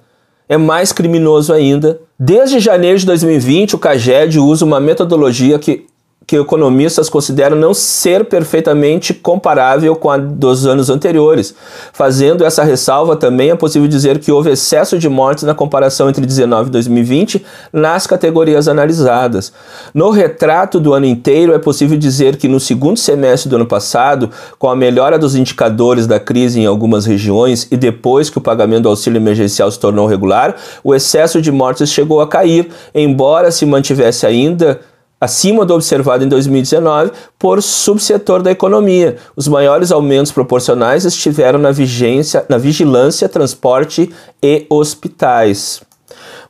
é 0.50 0.58
mais 0.58 0.92
criminoso 0.92 1.54
ainda. 1.54 2.02
Desde 2.20 2.60
janeiro 2.60 3.00
de 3.00 3.06
2020, 3.06 3.76
o 3.76 3.80
CAGED 3.80 4.40
usa 4.40 4.66
uma 4.66 4.80
metodologia 4.80 5.58
que 5.58 5.88
que 6.28 6.38
economistas 6.38 7.10
consideram 7.10 7.58
não 7.58 7.74
ser 7.74 8.26
perfeitamente 8.26 9.14
comparável 9.14 9.96
com 9.96 10.10
a 10.10 10.18
dos 10.18 10.68
anos 10.68 10.90
anteriores. 10.90 11.54
Fazendo 11.92 12.46
essa 12.46 12.64
ressalva, 12.64 13.16
também 13.16 13.50
é 13.50 13.56
possível 13.56 13.88
dizer 13.88 14.20
que 14.20 14.32
houve 14.32 14.52
excesso 14.52 15.00
de 15.00 15.10
mortes 15.10 15.44
na 15.44 15.56
comparação 15.56 16.08
entre 16.10 16.26
19 16.26 16.70
e 16.70 16.72
2020 16.72 17.46
nas 17.74 18.06
categorias 18.06 18.68
analisadas. 18.68 19.52
No 19.94 20.12
retrato 20.12 20.80
do 20.80 20.94
ano 20.94 21.08
inteiro, 21.08 21.54
é 21.54 21.60
possível 21.60 21.98
dizer 21.98 22.38
que 22.38 22.48
no 22.48 22.60
segundo 22.60 22.98
semestre 22.98 23.50
do 23.50 23.56
ano 23.56 23.66
passado, 23.66 24.30
com 24.60 24.70
a 24.70 24.76
melhora 24.76 25.18
dos 25.18 25.36
indicadores 25.36 26.06
da 26.06 26.20
crise 26.20 26.60
em 26.60 26.66
algumas 26.68 27.06
regiões 27.06 27.68
e 27.72 27.76
depois 27.76 28.30
que 28.30 28.38
o 28.38 28.42
pagamento 28.42 28.84
do 28.84 28.90
auxílio 28.90 29.18
emergencial 29.18 29.72
se 29.72 29.80
tornou 29.80 30.06
regular, 30.06 30.56
o 30.84 30.94
excesso 30.94 31.42
de 31.42 31.52
mortes 31.52 31.90
chegou 31.90 32.22
a 32.22 32.28
cair, 32.28 32.70
embora 32.94 33.52
se 33.52 33.66
mantivesse 33.66 34.26
ainda 34.26 34.80
acima 35.22 35.64
do 35.64 35.76
observado 35.76 36.26
em 36.26 36.28
2019 36.28 37.12
por 37.38 37.62
subsetor 37.62 38.42
da 38.42 38.50
economia. 38.50 39.18
Os 39.36 39.48
maiores 39.48 39.92
aumentos 39.92 40.32
proporcionais 40.32 41.06
estiveram 41.06 41.60
na, 41.60 41.72
vigência, 41.72 42.44
na 42.50 42.58
vigilância, 42.58 43.30
transporte 43.30 44.12
e 44.42 44.66
hospitais. 44.68 45.84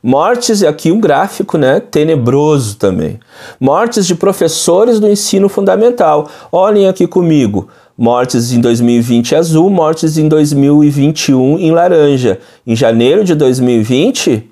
Mortes, 0.02 0.62
e 0.62 0.66
aqui 0.66 0.90
um 0.90 0.98
gráfico 0.98 1.56
né, 1.56 1.78
tenebroso 1.78 2.76
também. 2.76 3.20
Mortes 3.60 4.06
de 4.06 4.14
professores 4.14 4.98
do 4.98 5.08
ensino 5.08 5.48
fundamental. 5.48 6.28
Olhem 6.50 6.88
aqui 6.88 7.06
comigo. 7.06 7.68
Mortes 7.96 8.52
em 8.52 8.60
2020 8.60 9.36
azul, 9.36 9.70
mortes 9.70 10.16
em 10.16 10.26
2021 10.26 11.58
em 11.58 11.70
laranja. 11.70 12.40
Em 12.66 12.74
janeiro 12.74 13.22
de 13.22 13.34
2020, 13.34 14.50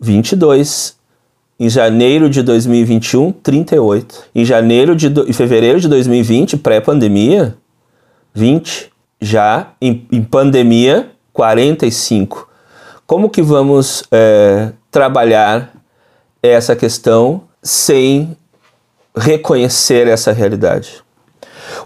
22 0.00 0.96
em 1.62 1.68
janeiro 1.68 2.28
de 2.28 2.42
2021, 2.42 3.30
38. 3.30 4.24
Em 4.34 4.44
janeiro 4.44 4.96
de 4.96 5.08
do... 5.08 5.30
em 5.30 5.32
fevereiro 5.32 5.78
de 5.78 5.86
2020, 5.86 6.56
pré-pandemia, 6.56 7.54
20. 8.34 8.90
Já 9.20 9.68
em, 9.80 10.04
em, 10.10 10.24
pandemia, 10.24 11.12
45. 11.32 12.48
Como 13.06 13.30
que 13.30 13.40
vamos 13.40 14.02
é, 14.10 14.72
trabalhar 14.90 15.72
essa 16.42 16.74
questão 16.74 17.44
sem 17.62 18.36
reconhecer 19.16 20.08
essa 20.08 20.32
realidade? 20.32 21.00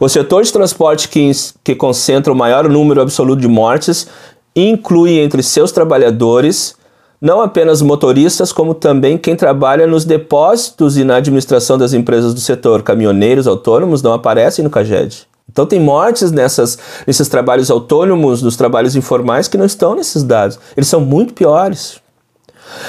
O 0.00 0.08
setor 0.08 0.42
de 0.42 0.54
transporte 0.54 1.06
que, 1.06 1.30
que 1.62 1.74
concentra 1.74 2.32
o 2.32 2.36
maior 2.36 2.66
número 2.66 3.02
absoluto 3.02 3.42
de 3.42 3.48
mortes 3.48 4.08
inclui 4.56 5.18
entre 5.18 5.42
seus 5.42 5.70
trabalhadores 5.70 6.74
não 7.20 7.40
apenas 7.40 7.82
motoristas, 7.82 8.52
como 8.52 8.74
também 8.74 9.16
quem 9.16 9.36
trabalha 9.36 9.86
nos 9.86 10.04
depósitos 10.04 10.96
e 10.96 11.04
na 11.04 11.16
administração 11.16 11.78
das 11.78 11.92
empresas 11.92 12.34
do 12.34 12.40
setor. 12.40 12.82
Caminhoneiros 12.82 13.46
autônomos 13.46 14.02
não 14.02 14.12
aparecem 14.12 14.62
no 14.62 14.70
CAGED. 14.70 15.26
Então 15.50 15.64
tem 15.64 15.80
mortes 15.80 16.30
nessas, 16.32 16.78
nesses 17.06 17.28
trabalhos 17.28 17.70
autônomos, 17.70 18.42
nos 18.42 18.56
trabalhos 18.56 18.96
informais 18.96 19.48
que 19.48 19.56
não 19.56 19.64
estão 19.64 19.94
nesses 19.94 20.22
dados. 20.22 20.58
Eles 20.76 20.88
são 20.88 21.00
muito 21.00 21.32
piores. 21.32 22.00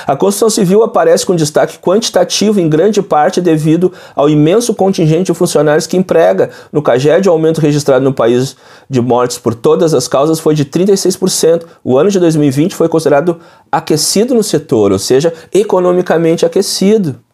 A 0.06 0.16
construção 0.16 0.50
civil 0.50 0.84
aparece 0.84 1.26
com 1.26 1.36
destaque 1.36 1.80
quantitativo 1.80 2.60
em 2.60 2.70
grande 2.70 3.02
parte 3.02 3.42
devido 3.42 3.92
ao 4.16 4.30
imenso 4.30 4.74
contingente 4.74 5.32
de 5.32 5.34
funcionários 5.34 5.88
que 5.88 5.98
emprega. 5.98 6.50
No 6.72 6.82
CAGED, 6.82 7.28
o 7.28 7.32
aumento 7.32 7.62
registrado 7.62 8.04
no 8.04 8.13
país 8.13 8.56
de 8.90 9.02
mortes 9.02 9.38
por 9.38 9.54
todas 9.54 9.94
as 9.94 10.08
causas 10.08 10.40
foi 10.40 10.56
de 10.56 10.66
36%. 10.66 11.63
O 11.84 11.98
ano 11.98 12.10
de 12.10 12.20
2020 12.20 12.76
foi 12.76 12.88
considerado 12.88 13.40
aquecido 13.72 14.34
no 14.34 14.44
setor, 14.44 14.92
ou 14.92 15.00
seja, 15.00 15.34
economicamente 15.54 16.46
aquecido. 16.46 17.27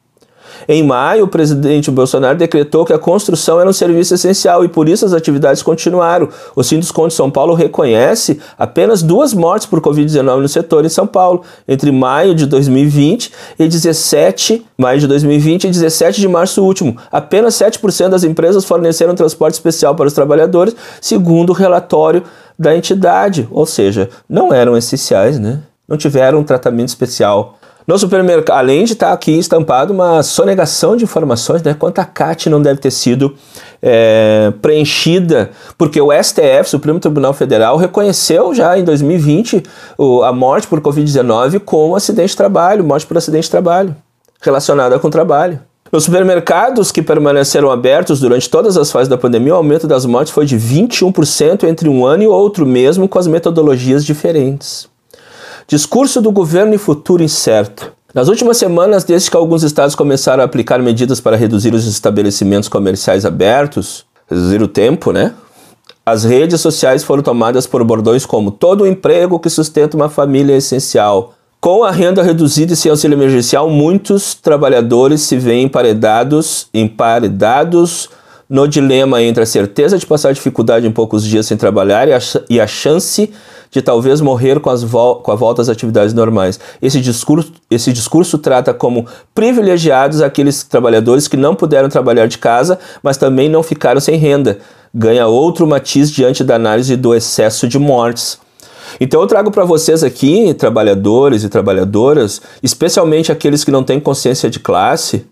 Em 0.67 0.83
maio, 0.83 1.25
o 1.25 1.27
presidente 1.27 1.91
Bolsonaro 1.91 2.37
decretou 2.37 2.85
que 2.85 2.93
a 2.93 2.99
construção 2.99 3.59
era 3.59 3.69
um 3.69 3.73
serviço 3.73 4.13
essencial 4.13 4.63
e 4.63 4.67
por 4.67 4.87
isso 4.87 5.05
as 5.05 5.13
atividades 5.13 5.61
continuaram. 5.61 6.29
O 6.55 6.63
Sinduscon 6.63 7.07
de 7.07 7.13
São 7.13 7.29
Paulo 7.29 7.53
reconhece 7.53 8.39
apenas 8.57 9.01
duas 9.01 9.33
mortes 9.33 9.67
por 9.67 9.81
Covid-19 9.81 10.41
no 10.41 10.47
setor 10.47 10.85
em 10.85 10.89
São 10.89 11.07
Paulo, 11.07 11.41
entre 11.67 11.91
maio 11.91 12.33
de 12.33 12.45
2020 12.45 13.31
e 13.59 13.67
17, 13.67 14.65
maio 14.77 14.99
de 14.99 15.07
2020 15.07 15.65
e 15.65 15.69
17 15.69 16.21
de 16.21 16.27
março 16.27 16.63
último. 16.63 16.97
Apenas 17.11 17.55
7% 17.55 18.09
das 18.09 18.23
empresas 18.23 18.65
forneceram 18.65 19.15
transporte 19.15 19.55
especial 19.55 19.95
para 19.95 20.07
os 20.07 20.13
trabalhadores, 20.13 20.75
segundo 21.01 21.51
o 21.51 21.53
relatório 21.53 22.23
da 22.57 22.75
entidade, 22.75 23.47
ou 23.51 23.65
seja, 23.65 24.09
não 24.29 24.53
eram 24.53 24.77
essenciais, 24.77 25.39
né? 25.39 25.61
Não 25.87 25.97
tiveram 25.97 26.39
um 26.39 26.43
tratamento 26.43 26.89
especial 26.89 27.57
no 27.85 27.97
supermercado, 27.97 28.57
além 28.57 28.85
de 28.85 28.93
estar 28.93 29.07
tá 29.07 29.13
aqui 29.13 29.37
estampado 29.37 29.93
uma 29.93 30.23
sonegação 30.23 30.95
de 30.95 31.03
informações, 31.03 31.61
né? 31.61 31.75
Quanto 31.77 31.99
a 31.99 32.05
CAT 32.05 32.49
não 32.49 32.61
deve 32.61 32.79
ter 32.79 32.91
sido 32.91 33.35
é, 33.81 34.53
preenchida, 34.61 35.51
porque 35.77 35.99
o 35.99 36.11
STF, 36.11 36.69
Supremo 36.69 36.99
Tribunal 36.99 37.33
Federal, 37.33 37.75
reconheceu 37.77 38.53
já 38.53 38.77
em 38.77 38.83
2020 38.83 39.63
o, 39.97 40.23
a 40.23 40.31
morte 40.31 40.67
por 40.67 40.79
Covid-19 40.79 41.59
como 41.59 41.95
acidente 41.95 42.29
de 42.29 42.37
trabalho, 42.37 42.83
morte 42.83 43.05
por 43.05 43.17
acidente 43.17 43.43
de 43.43 43.51
trabalho, 43.51 43.95
relacionada 44.41 44.97
com 44.97 45.09
trabalho. 45.09 45.59
Nos 45.91 46.05
supermercados 46.05 46.91
que 46.91 47.03
permaneceram 47.03 47.69
abertos 47.69 48.19
durante 48.19 48.49
todas 48.49 48.77
as 48.77 48.91
fases 48.91 49.07
da 49.07 49.17
pandemia, 49.17 49.53
o 49.53 49.57
aumento 49.57 49.85
das 49.85 50.07
mortes 50.07 50.33
foi 50.33 50.43
de 50.43 50.57
21% 50.57 51.65
entre 51.65 51.87
um 51.87 52.03
ano 52.03 52.23
e 52.23 52.27
outro, 52.27 52.65
mesmo 52.65 53.07
com 53.07 53.19
as 53.19 53.27
metodologias 53.27 54.03
diferentes. 54.03 54.89
Discurso 55.67 56.21
do 56.21 56.31
governo 56.31 56.73
e 56.73 56.77
futuro 56.77 57.23
incerto. 57.23 57.91
Nas 58.13 58.27
últimas 58.27 58.57
semanas, 58.57 59.03
desde 59.03 59.31
que 59.31 59.37
alguns 59.37 59.63
estados 59.63 59.95
começaram 59.95 60.43
a 60.43 60.45
aplicar 60.45 60.79
medidas 60.79 61.19
para 61.19 61.35
reduzir 61.35 61.73
os 61.73 61.87
estabelecimentos 61.87 62.69
comerciais 62.69 63.25
abertos, 63.25 64.05
reduzir 64.29 64.61
o 64.61 64.67
tempo, 64.67 65.11
né? 65.11 65.33
As 66.05 66.23
redes 66.23 66.59
sociais 66.59 67.03
foram 67.03 67.23
tomadas 67.23 67.65
por 67.65 67.83
bordões 67.83 68.25
como 68.25 68.51
todo 68.51 68.81
o 68.81 68.87
emprego 68.87 69.39
que 69.39 69.49
sustenta 69.49 69.95
uma 69.95 70.09
família 70.09 70.53
é 70.53 70.57
essencial. 70.57 71.33
Com 71.61 71.83
a 71.83 71.91
renda 71.91 72.21
reduzida 72.21 72.73
e 72.73 72.75
sem 72.75 72.91
auxílio 72.91 73.15
emergencial, 73.15 73.69
muitos 73.69 74.35
trabalhadores 74.35 75.21
se 75.21 75.37
veem 75.37 75.63
emparedados, 75.63 76.67
emparedados 76.73 78.09
no 78.49 78.67
dilema 78.67 79.23
entre 79.23 79.43
a 79.43 79.45
certeza 79.45 79.97
de 79.97 80.05
passar 80.05 80.33
dificuldade 80.33 80.85
em 80.85 80.91
poucos 80.91 81.23
dias 81.23 81.47
sem 81.47 81.55
trabalhar 81.57 82.07
e 82.07 82.13
a, 82.13 82.19
e 82.49 82.59
a 82.59 82.67
chance 82.67 83.31
de 83.73 83.81
talvez 83.81 84.21
morrer 84.21 84.59
com, 84.59 84.69
as 84.69 84.83
com 84.83 85.31
a 85.31 85.35
volta 85.35 85.63
às 85.63 85.67
atividades 85.67 86.13
normais. 86.13 86.59
Esse 86.79 87.01
discurso, 87.01 87.51
esse 87.71 87.91
discurso 87.91 88.37
trata 88.37 88.71
como 88.71 89.07
privilegiados 89.33 90.21
aqueles 90.21 90.63
trabalhadores 90.63 91.27
que 91.27 91.35
não 91.35 91.55
puderam 91.55 91.89
trabalhar 91.89 92.27
de 92.27 92.37
casa, 92.37 92.77
mas 93.01 93.17
também 93.17 93.49
não 93.49 93.63
ficaram 93.63 93.99
sem 93.99 94.15
renda. 94.15 94.59
Ganha 94.93 95.25
outro 95.25 95.65
matiz 95.65 96.11
diante 96.11 96.43
da 96.43 96.53
análise 96.53 96.95
do 96.95 97.15
excesso 97.15 97.67
de 97.67 97.79
mortes. 97.79 98.37
Então 99.01 99.19
eu 99.21 99.27
trago 99.27 99.49
para 99.49 99.65
vocês 99.65 100.03
aqui, 100.03 100.53
trabalhadores 100.53 101.43
e 101.43 101.49
trabalhadoras, 101.49 102.43
especialmente 102.61 103.31
aqueles 103.31 103.63
que 103.63 103.71
não 103.71 103.83
têm 103.83 103.99
consciência 103.99 104.51
de 104.51 104.59
classe, 104.59 105.25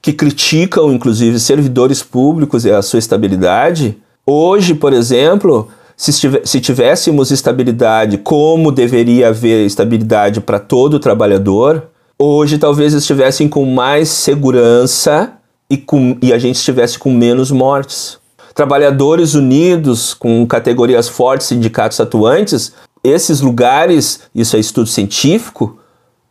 que 0.00 0.12
criticam 0.12 0.92
inclusive 0.92 1.40
servidores 1.40 2.00
públicos 2.00 2.64
e 2.64 2.70
a 2.70 2.80
sua 2.80 3.00
estabilidade. 3.00 3.98
Hoje, 4.24 4.72
por 4.72 4.92
exemplo, 4.92 5.68
se, 5.96 6.60
tivéssemos 6.60 7.30
estabilidade 7.30 8.18
como 8.18 8.70
deveria 8.70 9.28
haver 9.28 9.64
estabilidade 9.64 10.40
para 10.40 10.58
todo 10.58 10.98
trabalhador, 10.98 11.88
hoje 12.18 12.58
talvez 12.58 12.92
estivessem 12.92 13.48
com 13.48 13.64
mais 13.64 14.10
segurança 14.10 15.32
e, 15.70 15.76
com, 15.76 16.16
e 16.20 16.32
a 16.32 16.38
gente 16.38 16.56
estivesse 16.56 16.98
com 16.98 17.10
menos 17.10 17.50
mortes. 17.50 18.18
Trabalhadores 18.54 19.34
unidos, 19.34 20.12
com 20.12 20.46
categorias 20.46 21.08
fortes, 21.08 21.46
sindicatos 21.46 21.98
atuantes, 21.98 22.72
esses 23.02 23.40
lugares, 23.40 24.20
isso 24.34 24.56
é 24.56 24.58
estudo 24.58 24.88
científico, 24.88 25.78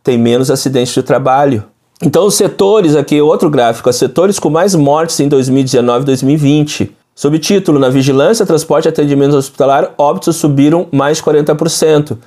tem 0.02 0.16
menos 0.16 0.50
acidentes 0.50 0.94
de 0.94 1.02
trabalho. 1.02 1.64
Então, 2.02 2.26
os 2.26 2.34
setores, 2.34 2.94
aqui 2.94 3.20
outro 3.20 3.48
gráfico, 3.48 3.88
os 3.88 3.96
setores 3.96 4.38
com 4.38 4.50
mais 4.50 4.74
mortes 4.74 5.18
em 5.18 5.28
2019 5.28 6.02
e 6.02 6.06
2020. 6.06 6.96
Subtítulo: 7.16 7.78
Na 7.78 7.88
vigilância, 7.88 8.44
transporte 8.44 8.84
e 8.84 8.90
atendimento 8.90 9.34
hospitalar, 9.34 9.94
óbitos 9.96 10.36
subiram 10.36 10.86
mais 10.92 11.16
de 11.16 11.22
40%. 11.22 12.18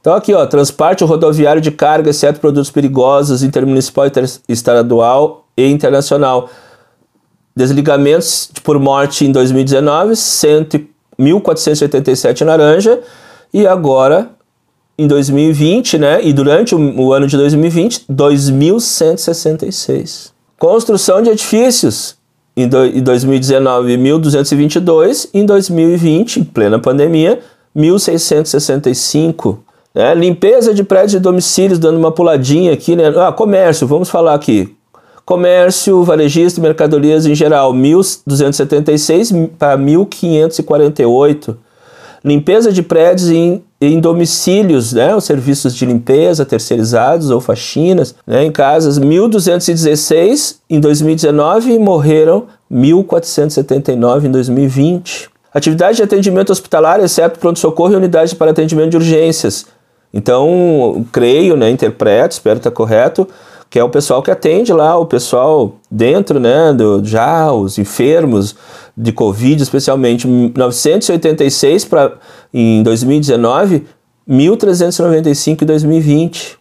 Então, 0.00 0.14
aqui, 0.14 0.32
ó, 0.32 0.46
transporte 0.46 1.04
rodoviário 1.04 1.60
de 1.60 1.70
carga, 1.70 2.08
exceto 2.08 2.40
produtos 2.40 2.70
perigosos, 2.70 3.42
intermunicipal, 3.42 4.06
estadual 4.48 5.44
e 5.54 5.66
internacional. 5.66 6.48
Desligamentos 7.54 8.50
por 8.64 8.78
morte 8.78 9.26
em 9.26 9.32
2019, 9.32 10.14
1.487 10.14 12.42
laranja. 12.42 13.00
E 13.52 13.66
agora, 13.66 14.30
em 14.96 15.06
2020, 15.06 15.98
né? 15.98 16.24
E 16.24 16.32
durante 16.32 16.74
o, 16.74 17.00
o 17.00 17.12
ano 17.12 17.26
de 17.26 17.36
2020, 17.36 18.06
2.166. 18.10 20.30
Construção 20.58 21.20
de 21.20 21.28
edifícios 21.30 22.17
em, 22.58 22.66
do, 22.68 22.84
em 22.84 23.00
2019, 23.00 23.96
1.222, 23.96 25.28
em 25.32 25.46
2020, 25.46 26.40
em 26.40 26.44
plena 26.44 26.76
pandemia, 26.78 27.38
1.665. 27.76 29.58
Né? 29.94 30.12
Limpeza 30.16 30.74
de 30.74 30.82
prédios 30.82 31.14
e 31.14 31.20
domicílios, 31.20 31.78
dando 31.78 31.98
uma 31.98 32.10
puladinha 32.10 32.72
aqui, 32.72 32.96
né? 32.96 33.12
Ah, 33.16 33.30
comércio, 33.30 33.86
vamos 33.86 34.10
falar 34.10 34.34
aqui. 34.34 34.74
Comércio, 35.24 36.02
varejista 36.02 36.60
mercadorias 36.60 37.26
em 37.26 37.34
geral, 37.34 37.72
1.276 37.72 39.50
para 39.56 39.78
1.548. 39.78 41.56
Limpeza 42.24 42.72
de 42.72 42.82
prédios 42.82 43.30
em, 43.30 43.62
em 43.80 44.00
domicílios, 44.00 44.92
né? 44.92 45.14
Os 45.14 45.24
serviços 45.24 45.74
de 45.74 45.86
limpeza 45.86 46.44
terceirizados 46.44 47.30
ou 47.30 47.40
faxinas, 47.40 48.14
né? 48.26 48.44
Em 48.44 48.50
casas, 48.50 48.98
1.216 48.98 50.56
em 50.68 50.80
2019 50.80 51.72
e 51.72 51.78
morreram 51.78 52.46
1.479 52.70 54.24
em 54.24 54.30
2020. 54.30 55.30
Atividade 55.54 55.96
de 55.96 56.02
atendimento 56.02 56.50
hospitalar, 56.50 57.00
exceto 57.00 57.38
pronto-socorro 57.38 57.92
e 57.92 57.96
unidade 57.96 58.34
para 58.34 58.50
atendimento 58.50 58.90
de 58.90 58.96
urgências. 58.96 59.66
Então, 60.12 61.06
creio, 61.12 61.56
né, 61.56 61.70
interpreto, 61.70 62.32
espero 62.32 62.58
estar 62.58 62.70
correto, 62.70 63.28
que 63.70 63.78
é 63.78 63.84
o 63.84 63.90
pessoal 63.90 64.22
que 64.22 64.30
atende 64.30 64.72
lá, 64.72 64.96
o 64.96 65.06
pessoal 65.06 65.76
dentro, 65.90 66.40
né, 66.40 66.72
do, 66.72 67.04
já 67.04 67.52
os 67.52 67.78
enfermos 67.78 68.56
de 68.96 69.12
Covid, 69.12 69.62
especialmente 69.62 70.26
986 70.26 71.84
para 71.84 72.12
em 72.52 72.82
2019, 72.82 73.86
1395 74.26 75.64
em 75.64 75.66
2020. 75.66 76.58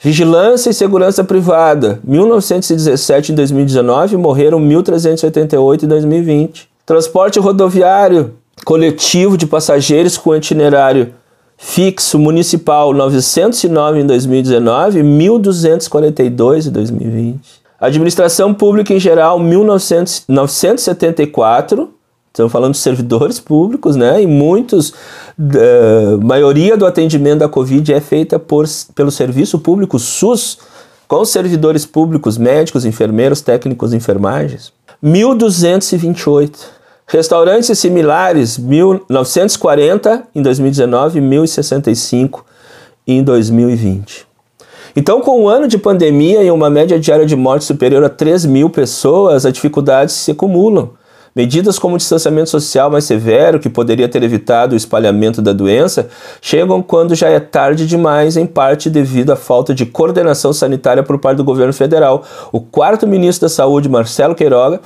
Vigilância 0.00 0.70
e 0.70 0.74
segurança 0.74 1.22
privada, 1.22 2.00
1917 2.02 3.32
em 3.32 3.34
2019, 3.36 4.16
morreram 4.16 4.58
1388 4.58 5.84
em 5.84 5.88
2020. 5.88 6.68
Transporte 6.84 7.38
rodoviário 7.38 8.34
coletivo 8.64 9.36
de 9.36 9.46
passageiros 9.46 10.16
com 10.16 10.34
itinerário 10.34 11.14
fixo 11.62 12.18
municipal 12.18 12.92
909 12.92 14.00
em 14.00 14.06
2019, 14.06 15.04
1242 15.04 16.66
em 16.66 16.70
2020. 16.70 17.62
Administração 17.80 18.52
pública 18.52 18.92
em 18.92 18.98
geral 18.98 19.38
1974, 19.38 21.88
estamos 22.26 22.52
falando 22.52 22.72
de 22.72 22.78
servidores 22.78 23.38
públicos, 23.38 23.94
né? 23.94 24.20
E 24.20 24.26
muitos, 24.26 24.88
uh, 24.90 26.18
maioria 26.22 26.76
do 26.76 26.84
atendimento 26.84 27.38
da 27.38 27.48
Covid 27.48 27.94
é 27.94 28.00
feita 28.00 28.40
por, 28.40 28.66
pelo 28.94 29.12
serviço 29.12 29.60
público 29.60 30.00
SUS, 30.00 30.58
com 31.06 31.24
servidores 31.24 31.86
públicos, 31.86 32.36
médicos, 32.36 32.84
enfermeiros, 32.84 33.40
técnicos, 33.40 33.94
enfermagens. 33.94 34.72
1228. 35.00 36.81
Restaurantes 37.12 37.78
similares, 37.78 38.56
1940 38.56 40.28
em 40.34 40.40
2019 40.40 41.18
e 41.18 41.20
1065 41.20 42.42
em 43.06 43.22
2020. 43.22 44.26
Então, 44.96 45.20
com 45.20 45.42
um 45.42 45.46
ano 45.46 45.68
de 45.68 45.76
pandemia 45.76 46.42
e 46.42 46.50
uma 46.50 46.70
média 46.70 46.98
diária 46.98 47.26
de 47.26 47.36
morte 47.36 47.66
superior 47.66 48.02
a 48.02 48.08
3 48.08 48.46
mil 48.46 48.70
pessoas, 48.70 49.44
as 49.44 49.52
dificuldades 49.52 50.14
se 50.14 50.30
acumulam. 50.30 50.92
Medidas 51.36 51.78
como 51.78 51.96
o 51.96 51.98
distanciamento 51.98 52.48
social 52.48 52.90
mais 52.90 53.04
severo, 53.04 53.60
que 53.60 53.68
poderia 53.68 54.08
ter 54.08 54.22
evitado 54.22 54.72
o 54.72 54.76
espalhamento 54.76 55.42
da 55.42 55.52
doença, 55.52 56.08
chegam 56.40 56.82
quando 56.82 57.14
já 57.14 57.28
é 57.28 57.40
tarde 57.40 57.86
demais, 57.86 58.38
em 58.38 58.46
parte 58.46 58.88
devido 58.88 59.32
à 59.32 59.36
falta 59.36 59.74
de 59.74 59.84
coordenação 59.84 60.52
sanitária 60.52 61.02
por 61.02 61.18
parte 61.18 61.36
do 61.36 61.44
governo 61.44 61.74
federal. 61.74 62.22
O 62.50 62.60
quarto 62.60 63.06
ministro 63.06 63.46
da 63.46 63.54
Saúde, 63.54 63.88
Marcelo 63.88 64.34
Queiroga, 64.34 64.80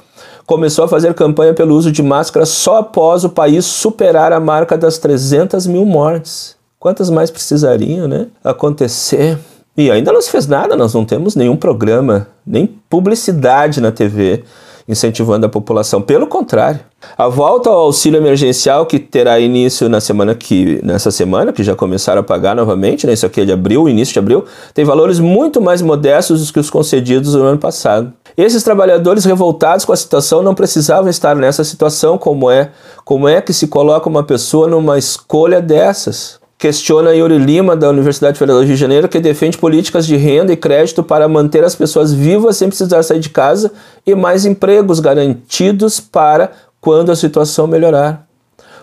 começou 0.47 0.85
a 0.85 0.89
fazer 0.89 1.13
campanha 1.13 1.53
pelo 1.53 1.75
uso 1.75 1.91
de 1.91 2.03
máscara 2.03 2.47
só 2.47 2.79
após 2.79 3.25
o 3.25 3.29
país 3.29 3.65
superar 3.65 4.33
a 4.33 4.41
marca 4.41 4.79
das 4.79 4.97
300 4.99 5.67
mil 5.67 5.85
mortes. 5.85 6.55
Quantas 6.79 7.11
mais 7.11 7.31
precisariam 7.31 8.07
né, 8.07 8.29
acontecer? 8.45 9.39
E 9.77 9.91
ainda 9.91 10.13
não 10.13 10.23
se 10.23 10.31
fez 10.31 10.47
nada, 10.47 10.77
nós 10.77 10.95
não 10.95 11.05
temos 11.05 11.35
nenhum 11.35 11.57
programa, 11.57 12.29
nem 12.47 12.67
publicidade 12.89 13.81
na 13.81 13.91
TV 13.91 14.45
incentivando 14.89 15.47
a 15.47 15.49
população. 15.49 16.01
Pelo 16.01 16.27
contrário, 16.27 16.81
a 17.17 17.29
volta 17.29 17.71
ao 17.71 17.81
auxílio 17.81 18.19
emergencial 18.19 18.87
que 18.87 18.99
terá 18.99 19.39
início 19.39 19.89
na 19.89 20.01
semana 20.01 20.35
que 20.35 20.81
nessa 20.83 21.11
semana, 21.11 21.53
que 21.53 21.63
já 21.63 21.75
começaram 21.75 22.21
a 22.21 22.25
pagar 22.25 22.55
novamente, 22.55 23.07
né? 23.07 23.13
Isso 23.13 23.27
aqui 23.27 23.41
é 23.41 23.45
de 23.45 23.53
abril, 23.53 23.89
início 23.89 24.13
de 24.13 24.19
abril, 24.19 24.45
tem 24.73 24.85
valores 24.85 25.19
muito 25.19 25.61
mais 25.61 25.83
modestos 25.83 26.47
do 26.47 26.53
que 26.53 26.61
os 26.61 26.71
concedidos 26.71 27.35
no 27.35 27.43
ano 27.43 27.59
passado. 27.59 28.13
Esses 28.37 28.63
trabalhadores 28.63 29.25
revoltados 29.25 29.85
com 29.85 29.93
a 29.93 29.97
situação 29.97 30.43
não 30.43 30.55
precisavam 30.55 31.09
estar 31.09 31.35
nessa 31.35 31.65
situação, 31.65 32.19
como 32.19 32.51
é, 32.51 32.71
como 33.05 33.27
é 33.27 33.41
que 33.41 33.53
se 33.53 33.67
coloca 33.67 34.09
uma 34.09 34.23
pessoa 34.23 34.69
numa 34.69 34.99
escolha 34.99 35.61
dessas? 35.61 36.39
Questiona 36.59 37.15
Yuri 37.15 37.39
Lima, 37.39 37.77
da 37.77 37.91
Universidade 37.91 38.39
Federal 38.39 38.61
do 38.61 38.67
Rio 38.67 38.75
de 38.75 38.81
Janeiro, 38.81 39.09
que 39.09 39.21
defende 39.21 39.59
políticas 39.59 40.07
de 40.07 40.17
renda 40.17 40.53
e 40.53 40.57
crédito 40.57 41.03
para 41.03 41.29
manter 41.29 41.63
as 41.63 41.75
pessoas 41.75 42.15
vivas 42.15 42.57
sem 42.57 42.69
precisar 42.69 43.03
sair 43.03 43.21
de 43.21 43.29
casa 43.29 43.71
e 44.07 44.15
mais 44.15 44.47
empregos 44.47 44.99
garantidos 44.99 46.01
para 46.01 46.51
quando 46.81 47.13
a 47.13 47.17
situação 47.17 47.67
melhorar. 47.67 48.27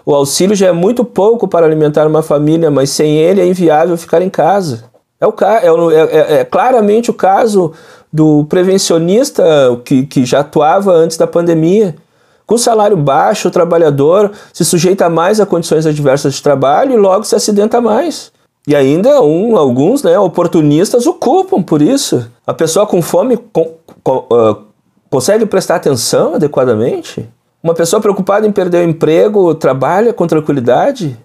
O 0.06 0.14
auxílio 0.14 0.56
já 0.56 0.68
é 0.68 0.72
muito 0.72 1.04
pouco 1.04 1.48
para 1.48 1.66
alimentar 1.66 2.06
uma 2.06 2.22
família, 2.22 2.70
mas 2.70 2.92
sem 2.92 3.18
ele 3.18 3.42
é 3.42 3.48
inviável 3.48 3.98
ficar 3.98 4.22
em 4.22 4.30
casa. 4.30 4.84
É, 5.20 5.72
o, 5.72 5.92
é, 5.92 6.02
é, 6.02 6.34
é 6.40 6.46
claramente 6.46 7.10
o 7.10 7.14
caso 7.14 7.72
do 8.12 8.46
prevencionista 8.46 9.44
que, 9.84 10.06
que 10.06 10.26
já 10.26 10.42
atuava 10.42 10.92
antes 10.92 11.18
da 11.18 11.26
pandemia 11.26 11.96
com 12.54 12.58
salário 12.58 12.96
baixo, 12.96 13.48
o 13.48 13.52
trabalhador 13.52 14.32
se 14.54 14.64
sujeita 14.64 15.10
mais 15.10 15.40
a 15.40 15.46
condições 15.46 15.88
adversas 15.88 16.36
de 16.36 16.44
trabalho 16.44 16.94
e 16.94 16.98
logo 16.98 17.24
se 17.24 17.36
acidenta 17.36 17.82
mais. 17.82 18.32
E 18.68 18.76
ainda 18.76 19.22
um, 19.24 19.58
alguns 19.58 20.04
né, 20.04 20.20
oportunistas 20.20 21.08
ocupam 21.08 21.64
por 21.64 21.82
isso. 21.82 22.30
A 22.46 22.54
pessoa 22.54 22.86
com 22.86 23.02
fome 23.02 23.38
com, 23.38 23.72
com, 24.04 24.18
uh, 24.32 24.58
consegue 25.10 25.48
prestar 25.48 25.78
atenção 25.78 26.36
adequadamente? 26.36 27.28
Uma 27.64 27.74
pessoa 27.74 28.00
preocupada 28.00 28.46
em 28.46 28.52
perder 28.52 28.86
o 28.86 28.90
emprego 28.90 29.56
trabalha 29.56 30.14
com 30.14 30.28
tranquilidade? 30.28 31.18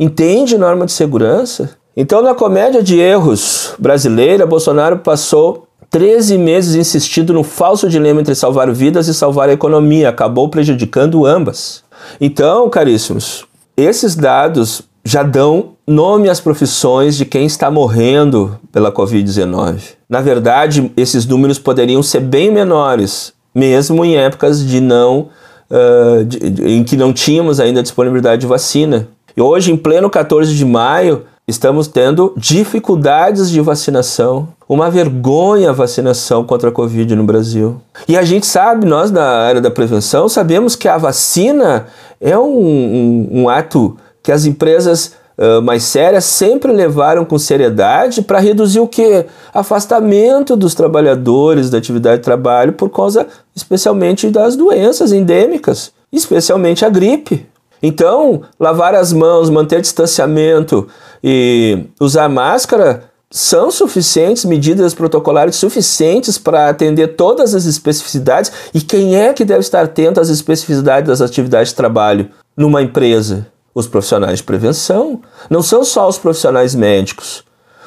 Entende 0.00 0.58
norma 0.58 0.84
de 0.84 0.92
segurança? 0.92 1.78
Então, 1.96 2.22
na 2.22 2.34
comédia 2.34 2.82
de 2.82 2.98
erros 2.98 3.74
brasileira, 3.78 4.46
Bolsonaro 4.46 4.98
passou 4.98 5.68
13 5.92 6.38
meses 6.38 6.74
insistindo 6.74 7.34
no 7.34 7.44
falso 7.44 7.86
dilema 7.86 8.22
entre 8.22 8.34
salvar 8.34 8.72
vidas 8.72 9.08
e 9.08 9.14
salvar 9.14 9.50
a 9.50 9.52
economia, 9.52 10.08
acabou 10.08 10.48
prejudicando 10.48 11.26
ambas. 11.26 11.84
Então, 12.18 12.70
caríssimos, 12.70 13.44
esses 13.76 14.16
dados 14.16 14.82
já 15.04 15.22
dão 15.22 15.72
nome 15.86 16.30
as 16.30 16.40
profissões 16.40 17.14
de 17.14 17.26
quem 17.26 17.44
está 17.44 17.70
morrendo 17.70 18.58
pela 18.72 18.90
Covid-19. 18.90 19.82
Na 20.08 20.22
verdade, 20.22 20.90
esses 20.96 21.26
números 21.26 21.58
poderiam 21.58 22.02
ser 22.02 22.20
bem 22.20 22.50
menores, 22.50 23.34
mesmo 23.54 24.02
em 24.02 24.16
épocas 24.16 24.64
de 24.64 24.80
não, 24.80 25.28
uh, 25.70 26.24
de, 26.24 26.38
de, 26.38 26.68
em 26.70 26.82
que 26.84 26.96
não 26.96 27.12
tínhamos 27.12 27.60
ainda 27.60 27.82
disponibilidade 27.82 28.40
de 28.40 28.46
vacina. 28.46 29.08
E 29.36 29.42
hoje, 29.42 29.70
em 29.70 29.76
pleno 29.76 30.08
14 30.08 30.54
de 30.54 30.64
maio, 30.64 31.26
estamos 31.46 31.86
tendo 31.86 32.32
dificuldades 32.36 33.50
de 33.50 33.60
vacinação. 33.60 34.48
Uma 34.68 34.90
vergonha 34.90 35.70
a 35.70 35.72
vacinação 35.72 36.44
contra 36.44 36.68
a 36.68 36.72
Covid 36.72 37.14
no 37.14 37.24
Brasil. 37.24 37.80
E 38.08 38.16
a 38.16 38.22
gente 38.22 38.46
sabe, 38.46 38.86
nós 38.86 39.10
da 39.10 39.24
área 39.24 39.60
da 39.60 39.70
prevenção, 39.70 40.28
sabemos 40.28 40.76
que 40.76 40.88
a 40.88 40.96
vacina 40.96 41.86
é 42.20 42.38
um, 42.38 42.58
um, 42.58 43.28
um 43.42 43.48
ato 43.48 43.96
que 44.22 44.30
as 44.30 44.46
empresas 44.46 45.14
uh, 45.36 45.60
mais 45.60 45.82
sérias 45.82 46.24
sempre 46.24 46.72
levaram 46.72 47.24
com 47.24 47.38
seriedade 47.38 48.22
para 48.22 48.38
reduzir 48.38 48.80
o 48.80 48.86
que? 48.86 49.26
Afastamento 49.52 50.56
dos 50.56 50.74
trabalhadores 50.74 51.68
da 51.68 51.78
atividade 51.78 52.18
de 52.18 52.24
trabalho 52.24 52.72
por 52.72 52.88
causa 52.88 53.26
especialmente 53.54 54.30
das 54.30 54.56
doenças 54.56 55.12
endêmicas, 55.12 55.92
especialmente 56.12 56.84
a 56.84 56.88
gripe. 56.88 57.46
Então, 57.82 58.42
lavar 58.60 58.94
as 58.94 59.12
mãos, 59.12 59.50
manter 59.50 59.80
distanciamento 59.80 60.86
e 61.22 61.86
usar 62.00 62.28
máscara 62.28 63.10
são 63.28 63.70
suficientes, 63.70 64.44
medidas 64.44 64.94
protocolares 64.94 65.56
suficientes 65.56 66.36
para 66.36 66.68
atender 66.68 67.16
todas 67.16 67.54
as 67.54 67.64
especificidades. 67.64 68.52
E 68.74 68.80
quem 68.80 69.16
é 69.16 69.32
que 69.32 69.44
deve 69.44 69.60
estar 69.60 69.82
atento 69.82 70.20
às 70.20 70.28
especificidades 70.28 71.08
das 71.08 71.22
atividades 71.22 71.70
de 71.70 71.74
trabalho 71.74 72.28
numa 72.56 72.82
empresa? 72.82 73.46
Os 73.74 73.86
profissionais 73.86 74.38
de 74.38 74.44
prevenção. 74.44 75.22
Não 75.48 75.62
são 75.62 75.82
só 75.82 76.06
os 76.06 76.18
profissionais 76.18 76.74
médicos. 76.74 77.42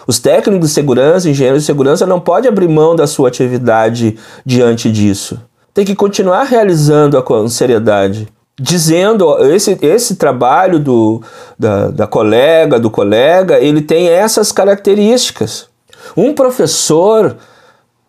Os 0.07 0.17
técnicos 0.17 0.69
de 0.69 0.73
segurança, 0.73 1.29
engenheiros 1.29 1.61
de 1.61 1.67
segurança 1.67 2.07
não 2.07 2.19
podem 2.19 2.49
abrir 2.49 2.67
mão 2.67 2.95
da 2.95 3.05
sua 3.05 3.27
atividade 3.27 4.17
diante 4.43 4.91
disso. 4.91 5.39
Tem 5.75 5.85
que 5.85 5.95
continuar 5.95 6.43
realizando-a 6.43 7.21
com 7.21 7.47
seriedade 7.47 8.27
dizendo 8.59 9.37
esse, 9.53 9.77
esse 9.81 10.15
trabalho 10.15 10.79
do, 10.79 11.21
da, 11.59 11.89
da 11.89 12.07
colega, 12.07 12.79
do 12.79 12.89
colega, 12.89 13.59
ele 13.59 13.81
tem 13.81 14.07
essas 14.07 14.51
características. 14.51 15.67
Um 16.15 16.33
professor 16.33 17.35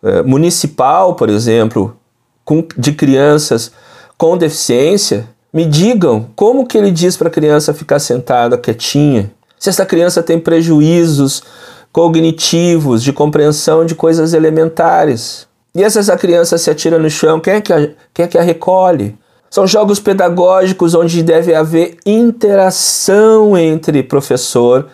é, 0.03 0.21
municipal, 0.21 1.15
por 1.15 1.29
exemplo, 1.29 1.97
com, 2.45 2.65
de 2.77 2.93
crianças 2.93 3.71
com 4.17 4.37
deficiência, 4.37 5.27
me 5.53 5.65
digam 5.65 6.27
como 6.35 6.65
que 6.65 6.77
ele 6.77 6.91
diz 6.91 7.15
para 7.15 7.27
a 7.27 7.31
criança 7.31 7.73
ficar 7.73 7.99
sentada 7.99 8.57
quietinha. 8.57 9.31
Se 9.59 9.69
essa 9.69 9.85
criança 9.85 10.23
tem 10.23 10.39
prejuízos 10.39 11.43
cognitivos, 11.91 13.01
de 13.01 13.11
compreensão 13.11 13.85
de 13.85 13.95
coisas 13.95 14.33
elementares. 14.33 15.47
E 15.73 15.89
se 15.89 15.99
essa 15.99 16.17
criança 16.17 16.57
se 16.57 16.69
atira 16.69 16.99
no 16.99 17.09
chão, 17.09 17.39
quem 17.39 17.55
é 17.55 17.61
que 17.61 17.73
a, 17.73 17.89
quem 18.13 18.25
é 18.25 18.27
que 18.27 18.37
a 18.37 18.41
recolhe? 18.41 19.17
São 19.49 19.65
jogos 19.65 19.99
pedagógicos 19.99 20.93
onde 20.93 21.23
deve 21.23 21.55
haver 21.55 21.97
interação 22.05 23.57
entre 23.57 24.03
professor 24.03 24.87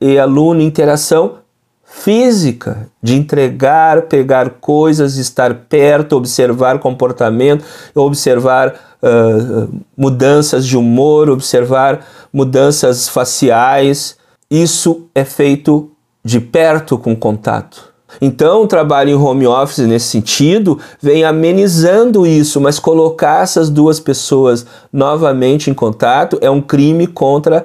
e 0.00 0.18
aluno, 0.18 0.60
interação 0.60 1.38
física, 1.84 2.88
de 3.02 3.14
entregar, 3.14 4.02
pegar 4.02 4.50
coisas, 4.60 5.16
estar 5.16 5.54
perto, 5.68 6.16
observar 6.16 6.78
comportamento, 6.78 7.64
observar 7.94 8.74
uh, 9.02 9.68
mudanças 9.96 10.66
de 10.66 10.76
humor, 10.76 11.30
observar 11.30 12.04
mudanças 12.32 13.08
faciais. 13.08 14.16
Isso 14.50 15.08
é 15.14 15.24
feito 15.24 15.90
de 16.24 16.40
perto 16.40 16.98
com 16.98 17.16
contato. 17.16 17.95
Então, 18.20 18.62
o 18.62 18.66
trabalho 18.66 19.10
em 19.10 19.14
home 19.14 19.46
office, 19.46 19.86
nesse 19.86 20.06
sentido, 20.06 20.78
vem 21.00 21.24
amenizando 21.24 22.26
isso, 22.26 22.60
mas 22.60 22.78
colocar 22.78 23.42
essas 23.42 23.68
duas 23.68 24.00
pessoas 24.00 24.64
novamente 24.92 25.70
em 25.70 25.74
contato 25.74 26.38
é 26.40 26.48
um 26.48 26.60
crime 26.60 27.06
contra 27.06 27.64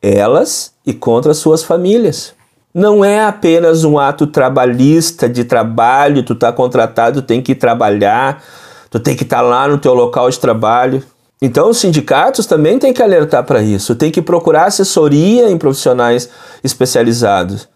elas 0.00 0.72
e 0.86 0.92
contra 0.92 1.34
suas 1.34 1.64
famílias. 1.64 2.34
Não 2.72 3.04
é 3.04 3.24
apenas 3.24 3.84
um 3.84 3.98
ato 3.98 4.26
trabalhista 4.26 5.28
de 5.28 5.44
trabalho, 5.44 6.22
tu 6.22 6.34
tá 6.34 6.52
contratado, 6.52 7.22
tem 7.22 7.40
que 7.40 7.54
trabalhar, 7.54 8.42
tu 8.90 9.00
tem 9.00 9.16
que 9.16 9.22
estar 9.22 9.36
tá 9.38 9.42
lá 9.42 9.66
no 9.66 9.78
teu 9.78 9.94
local 9.94 10.28
de 10.28 10.38
trabalho. 10.38 11.02
Então, 11.40 11.70
os 11.70 11.78
sindicatos 11.78 12.46
também 12.46 12.78
têm 12.78 12.92
que 12.92 13.02
alertar 13.02 13.44
para 13.44 13.62
isso, 13.62 13.94
tem 13.94 14.10
que 14.10 14.22
procurar 14.22 14.66
assessoria 14.66 15.50
em 15.50 15.58
profissionais 15.58 16.28
especializados 16.62 17.68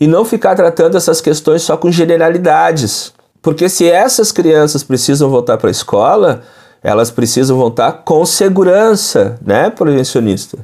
e 0.00 0.06
não 0.06 0.24
ficar 0.24 0.54
tratando 0.54 0.96
essas 0.96 1.20
questões 1.20 1.62
só 1.62 1.76
com 1.76 1.90
generalidades. 1.90 3.12
Porque 3.40 3.68
se 3.68 3.88
essas 3.88 4.30
crianças 4.30 4.82
precisam 4.82 5.28
voltar 5.28 5.58
para 5.58 5.68
a 5.68 5.70
escola, 5.70 6.42
elas 6.82 7.10
precisam 7.10 7.56
voltar 7.56 7.92
com 8.04 8.24
segurança, 8.24 9.38
né, 9.44 9.70
prevencionista? 9.70 10.58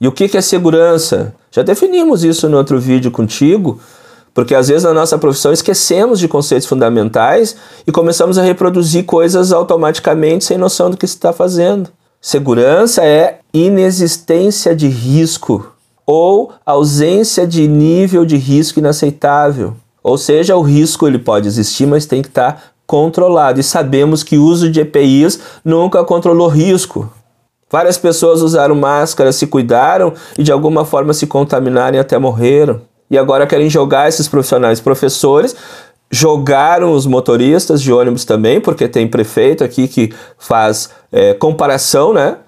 E 0.00 0.06
o 0.06 0.12
que 0.12 0.36
é 0.36 0.40
segurança? 0.40 1.34
Já 1.50 1.62
definimos 1.62 2.22
isso 2.22 2.48
no 2.48 2.56
outro 2.56 2.78
vídeo 2.78 3.10
contigo, 3.10 3.80
porque 4.32 4.54
às 4.54 4.68
vezes 4.68 4.84
na 4.84 4.94
nossa 4.94 5.18
profissão 5.18 5.52
esquecemos 5.52 6.20
de 6.20 6.28
conceitos 6.28 6.68
fundamentais 6.68 7.56
e 7.86 7.90
começamos 7.90 8.38
a 8.38 8.42
reproduzir 8.42 9.04
coisas 9.04 9.52
automaticamente 9.52 10.44
sem 10.44 10.56
noção 10.56 10.90
do 10.90 10.96
que 10.96 11.06
se 11.06 11.14
está 11.14 11.32
fazendo. 11.32 11.90
Segurança 12.20 13.04
é 13.04 13.40
inexistência 13.52 14.74
de 14.76 14.88
risco 14.88 15.72
ou 16.10 16.52
ausência 16.64 17.46
de 17.46 17.68
nível 17.68 18.24
de 18.24 18.38
risco 18.38 18.78
inaceitável. 18.78 19.76
Ou 20.02 20.16
seja, 20.16 20.56
o 20.56 20.62
risco 20.62 21.06
ele 21.06 21.18
pode 21.18 21.46
existir, 21.46 21.84
mas 21.86 22.06
tem 22.06 22.22
que 22.22 22.28
estar 22.28 22.72
controlado. 22.86 23.60
E 23.60 23.62
sabemos 23.62 24.22
que 24.22 24.38
o 24.38 24.42
uso 24.42 24.70
de 24.70 24.80
EPIs 24.80 25.38
nunca 25.62 26.02
controlou 26.02 26.48
risco. 26.48 27.12
Várias 27.70 27.98
pessoas 27.98 28.40
usaram 28.40 28.74
máscara, 28.74 29.30
se 29.32 29.46
cuidaram 29.46 30.14
e 30.38 30.42
de 30.42 30.50
alguma 30.50 30.86
forma 30.86 31.12
se 31.12 31.26
contaminaram 31.26 31.98
e 31.98 32.00
até 32.00 32.16
morreram. 32.16 32.80
E 33.10 33.18
agora 33.18 33.46
querem 33.46 33.68
jogar 33.68 34.08
esses 34.08 34.26
profissionais, 34.26 34.80
professores, 34.80 35.54
jogaram 36.10 36.92
os 36.92 37.04
motoristas 37.04 37.82
de 37.82 37.92
ônibus 37.92 38.24
também, 38.24 38.62
porque 38.62 38.88
tem 38.88 39.06
prefeito 39.06 39.62
aqui 39.62 39.86
que 39.86 40.14
faz 40.38 40.88
é, 41.12 41.34
comparação, 41.34 42.14
né, 42.14 42.38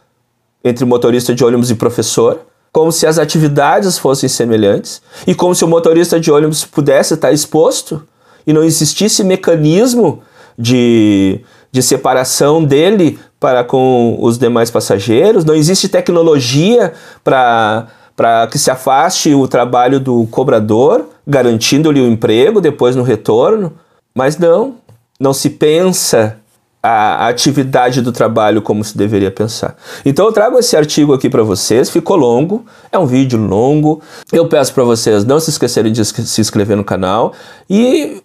entre 0.64 0.86
motorista 0.86 1.34
de 1.34 1.44
ônibus 1.44 1.70
e 1.70 1.74
professor 1.74 2.40
como 2.72 2.92
se 2.92 3.06
as 3.06 3.18
atividades 3.18 3.98
fossem 3.98 4.28
semelhantes 4.28 5.02
e 5.26 5.34
como 5.34 5.54
se 5.54 5.64
o 5.64 5.68
motorista 5.68 6.20
de 6.20 6.30
ônibus 6.30 6.64
pudesse 6.64 7.14
estar 7.14 7.32
exposto 7.32 8.02
e 8.46 8.52
não 8.52 8.62
existisse 8.62 9.24
mecanismo 9.24 10.22
de, 10.56 11.40
de 11.72 11.82
separação 11.82 12.64
dele 12.64 13.18
para 13.38 13.64
com 13.64 14.18
os 14.20 14.38
demais 14.38 14.70
passageiros, 14.70 15.44
não 15.44 15.54
existe 15.54 15.88
tecnologia 15.88 16.92
para 17.24 17.88
para 18.20 18.46
que 18.48 18.58
se 18.58 18.70
afaste 18.70 19.32
o 19.32 19.48
trabalho 19.48 19.98
do 19.98 20.26
cobrador, 20.26 21.08
garantindo-lhe 21.26 22.02
o 22.02 22.06
emprego 22.06 22.60
depois 22.60 22.94
no 22.94 23.02
retorno, 23.02 23.72
mas 24.14 24.36
não, 24.36 24.74
não 25.18 25.32
se 25.32 25.48
pensa 25.48 26.36
a 26.82 27.28
atividade 27.28 28.00
do 28.00 28.10
trabalho 28.10 28.62
como 28.62 28.82
se 28.82 28.96
deveria 28.96 29.30
pensar. 29.30 29.76
Então 30.04 30.24
eu 30.26 30.32
trago 30.32 30.58
esse 30.58 30.74
artigo 30.76 31.12
aqui 31.12 31.28
para 31.28 31.42
vocês, 31.42 31.90
ficou 31.90 32.16
longo, 32.16 32.64
é 32.90 32.98
um 32.98 33.06
vídeo 33.06 33.38
longo. 33.38 34.00
Eu 34.32 34.48
peço 34.48 34.72
para 34.72 34.84
vocês 34.84 35.24
não 35.24 35.38
se 35.38 35.50
esquecerem 35.50 35.92
de 35.92 36.02
se 36.04 36.40
inscrever 36.40 36.76
no 36.76 36.84
canal 36.84 37.34
e 37.68 38.22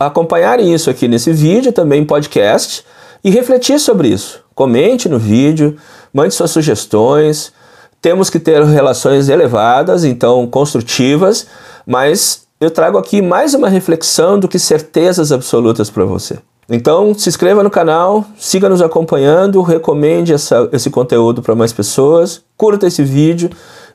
acompanharem 0.00 0.72
isso 0.72 0.88
aqui 0.88 1.06
nesse 1.06 1.32
vídeo, 1.32 1.72
também 1.72 2.04
podcast, 2.04 2.84
e 3.22 3.30
refletir 3.30 3.78
sobre 3.78 4.08
isso. 4.08 4.40
Comente 4.54 5.08
no 5.08 5.18
vídeo, 5.18 5.76
mande 6.12 6.34
suas 6.34 6.50
sugestões. 6.50 7.52
Temos 8.00 8.30
que 8.30 8.40
ter 8.40 8.64
relações 8.64 9.28
elevadas, 9.28 10.02
então 10.02 10.46
construtivas, 10.46 11.46
mas 11.86 12.46
eu 12.58 12.70
trago 12.70 12.96
aqui 12.96 13.20
mais 13.20 13.54
uma 13.54 13.68
reflexão 13.68 14.38
do 14.38 14.48
que 14.48 14.58
certezas 14.58 15.30
absolutas 15.30 15.90
para 15.90 16.04
você. 16.04 16.38
Então, 16.74 17.12
se 17.12 17.28
inscreva 17.28 17.62
no 17.62 17.68
canal, 17.68 18.24
siga 18.38 18.66
nos 18.66 18.80
acompanhando, 18.80 19.60
recomende 19.60 20.32
essa, 20.32 20.70
esse 20.72 20.88
conteúdo 20.88 21.42
para 21.42 21.54
mais 21.54 21.70
pessoas, 21.70 22.42
curta 22.56 22.86
esse 22.86 23.04
vídeo, 23.04 23.50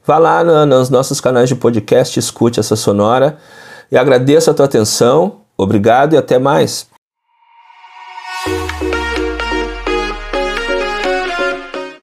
vá 0.06 0.20
lá 0.20 0.44
na, 0.44 0.64
nos 0.64 0.88
nossos 0.88 1.20
canais 1.20 1.50
de 1.50 1.56
podcast, 1.56 2.20
escute 2.20 2.60
essa 2.60 2.76
sonora 2.76 3.40
e 3.92 3.98
agradeço 3.98 4.52
a 4.52 4.54
tua 4.54 4.66
atenção. 4.66 5.38
Obrigado 5.58 6.14
e 6.14 6.18
até 6.18 6.38
mais. 6.38 6.88